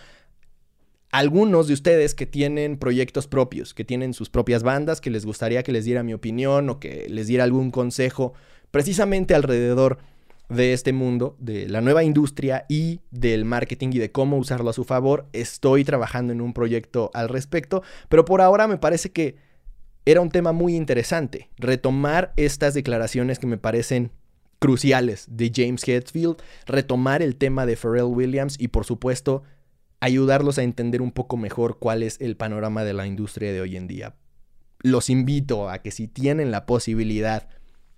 Algunos 1.12 1.68
de 1.68 1.74
ustedes 1.74 2.16
que 2.16 2.26
tienen 2.26 2.76
proyectos 2.76 3.28
propios, 3.28 3.72
que 3.72 3.84
tienen 3.84 4.14
sus 4.14 4.30
propias 4.30 4.64
bandas, 4.64 5.00
que 5.00 5.10
les 5.10 5.24
gustaría 5.24 5.62
que 5.62 5.70
les 5.70 5.84
diera 5.84 6.02
mi 6.02 6.12
opinión 6.12 6.68
o 6.70 6.80
que 6.80 7.06
les 7.08 7.28
diera 7.28 7.44
algún 7.44 7.70
consejo 7.70 8.32
precisamente 8.72 9.36
alrededor 9.36 9.98
de 10.48 10.72
este 10.72 10.92
mundo, 10.92 11.36
de 11.38 11.68
la 11.68 11.80
nueva 11.80 12.02
industria 12.02 12.66
y 12.68 12.98
del 13.12 13.44
marketing 13.44 13.90
y 13.92 13.98
de 14.00 14.10
cómo 14.10 14.38
usarlo 14.38 14.70
a 14.70 14.72
su 14.72 14.82
favor. 14.82 15.28
Estoy 15.32 15.84
trabajando 15.84 16.32
en 16.32 16.40
un 16.40 16.52
proyecto 16.52 17.12
al 17.14 17.28
respecto, 17.28 17.84
pero 18.08 18.24
por 18.24 18.40
ahora 18.40 18.66
me 18.66 18.76
parece 18.76 19.12
que 19.12 19.36
era 20.06 20.20
un 20.20 20.30
tema 20.30 20.52
muy 20.52 20.76
interesante, 20.76 21.50
retomar 21.56 22.32
estas 22.36 22.74
declaraciones 22.74 23.38
que 23.38 23.46
me 23.46 23.58
parecen 23.58 24.12
cruciales 24.58 25.26
de 25.28 25.50
James 25.54 25.86
Hetfield, 25.86 26.36
retomar 26.66 27.22
el 27.22 27.36
tema 27.36 27.66
de 27.66 27.76
Pharrell 27.76 28.04
Williams 28.04 28.56
y 28.58 28.68
por 28.68 28.84
supuesto 28.84 29.42
ayudarlos 30.00 30.58
a 30.58 30.62
entender 30.62 31.02
un 31.02 31.12
poco 31.12 31.36
mejor 31.36 31.78
cuál 31.78 32.02
es 32.02 32.20
el 32.20 32.36
panorama 32.36 32.84
de 32.84 32.92
la 32.92 33.06
industria 33.06 33.52
de 33.52 33.60
hoy 33.60 33.76
en 33.76 33.86
día. 33.86 34.14
Los 34.82 35.10
invito 35.10 35.68
a 35.68 35.78
que 35.78 35.90
si 35.90 36.08
tienen 36.08 36.50
la 36.50 36.66
posibilidad 36.66 37.48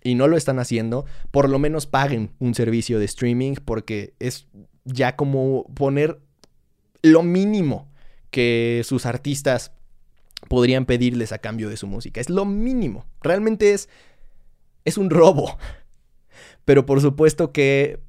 y 0.02 0.16
no 0.16 0.26
lo 0.26 0.36
están 0.36 0.58
haciendo, 0.58 1.04
por 1.30 1.48
lo 1.48 1.58
menos 1.58 1.86
paguen 1.86 2.32
un 2.40 2.54
servicio 2.54 2.98
de 2.98 3.04
streaming 3.04 3.54
porque 3.64 4.14
es 4.18 4.48
ya 4.84 5.14
como 5.14 5.64
poner 5.74 6.20
lo 7.02 7.22
mínimo 7.22 7.88
que 8.30 8.82
sus 8.84 9.06
artistas 9.06 9.72
podrían 10.48 10.86
pedirles 10.86 11.32
a 11.32 11.38
cambio 11.38 11.68
de 11.68 11.76
su 11.76 11.86
música. 11.86 12.20
Es 12.20 12.30
lo 12.30 12.44
mínimo. 12.44 13.06
Realmente 13.22 13.72
es 13.72 13.88
es 14.84 14.98
un 14.98 15.10
robo. 15.10 15.58
Pero 16.64 16.86
por 16.86 17.00
supuesto 17.00 17.52
que 17.52 18.00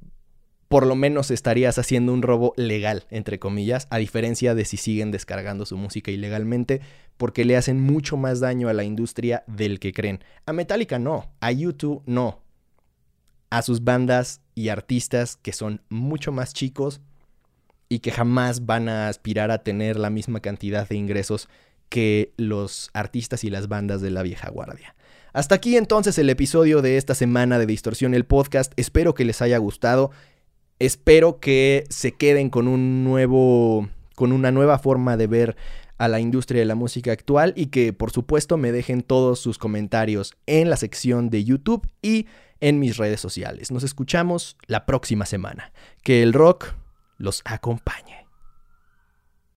por 0.67 0.87
lo 0.87 0.95
menos 0.95 1.29
estarías 1.29 1.77
haciendo 1.77 2.13
un 2.13 2.23
robo 2.23 2.53
legal, 2.57 3.05
entre 3.11 3.37
comillas, 3.37 3.87
a 3.91 3.97
diferencia 3.97 4.55
de 4.55 4.65
si 4.65 4.77
siguen 4.77 5.11
descargando 5.11 5.67
su 5.67 5.77
música 5.77 6.09
ilegalmente, 6.09 6.81
porque 7.17 7.45
le 7.45 7.55
hacen 7.55 7.79
mucho 7.79 8.17
más 8.17 8.39
daño 8.39 8.69
a 8.69 8.73
la 8.73 8.83
industria 8.83 9.43
del 9.45 9.79
que 9.79 9.93
creen. 9.93 10.23
A 10.47 10.53
Metallica 10.53 10.97
no, 10.97 11.31
a 11.41 11.51
YouTube 11.51 12.01
no. 12.07 12.39
A 13.51 13.61
sus 13.61 13.83
bandas 13.83 14.41
y 14.55 14.69
artistas 14.69 15.37
que 15.37 15.53
son 15.53 15.81
mucho 15.89 16.31
más 16.31 16.53
chicos 16.53 17.01
y 17.87 17.99
que 17.99 18.11
jamás 18.11 18.65
van 18.65 18.89
a 18.89 19.09
aspirar 19.09 19.51
a 19.51 19.61
tener 19.61 19.99
la 19.99 20.09
misma 20.09 20.39
cantidad 20.39 20.89
de 20.89 20.95
ingresos 20.95 21.49
que 21.89 22.33
los 22.37 22.89
artistas 22.93 23.43
y 23.43 23.49
las 23.49 23.67
bandas 23.67 24.01
de 24.01 24.11
la 24.11 24.23
vieja 24.23 24.49
guardia. 24.49 24.95
Hasta 25.33 25.55
aquí 25.55 25.77
entonces 25.77 26.17
el 26.17 26.29
episodio 26.29 26.81
de 26.81 26.97
esta 26.97 27.15
semana 27.15 27.57
de 27.57 27.65
Distorsión 27.65 28.13
el 28.13 28.25
podcast. 28.25 28.71
Espero 28.77 29.13
que 29.13 29.25
les 29.25 29.41
haya 29.41 29.57
gustado. 29.57 30.11
Espero 30.79 31.39
que 31.39 31.85
se 31.89 32.11
queden 32.11 32.49
con 32.49 32.67
un 32.67 33.03
nuevo 33.03 33.89
con 34.15 34.31
una 34.31 34.51
nueva 34.51 34.77
forma 34.77 35.17
de 35.17 35.25
ver 35.25 35.55
a 35.97 36.07
la 36.07 36.19
industria 36.19 36.59
de 36.59 36.65
la 36.65 36.75
música 36.75 37.11
actual 37.11 37.53
y 37.55 37.67
que 37.67 37.93
por 37.93 38.11
supuesto 38.11 38.57
me 38.57 38.71
dejen 38.71 39.01
todos 39.01 39.39
sus 39.39 39.57
comentarios 39.57 40.33
en 40.45 40.69
la 40.69 40.77
sección 40.77 41.29
de 41.29 41.43
YouTube 41.43 41.87
y 42.01 42.27
en 42.59 42.79
mis 42.79 42.97
redes 42.97 43.19
sociales. 43.19 43.71
Nos 43.71 43.83
escuchamos 43.83 44.57
la 44.67 44.85
próxima 44.85 45.25
semana. 45.25 45.73
Que 46.03 46.23
el 46.23 46.33
rock 46.33 46.73
los 47.17 47.41
acompañe. 47.45 48.22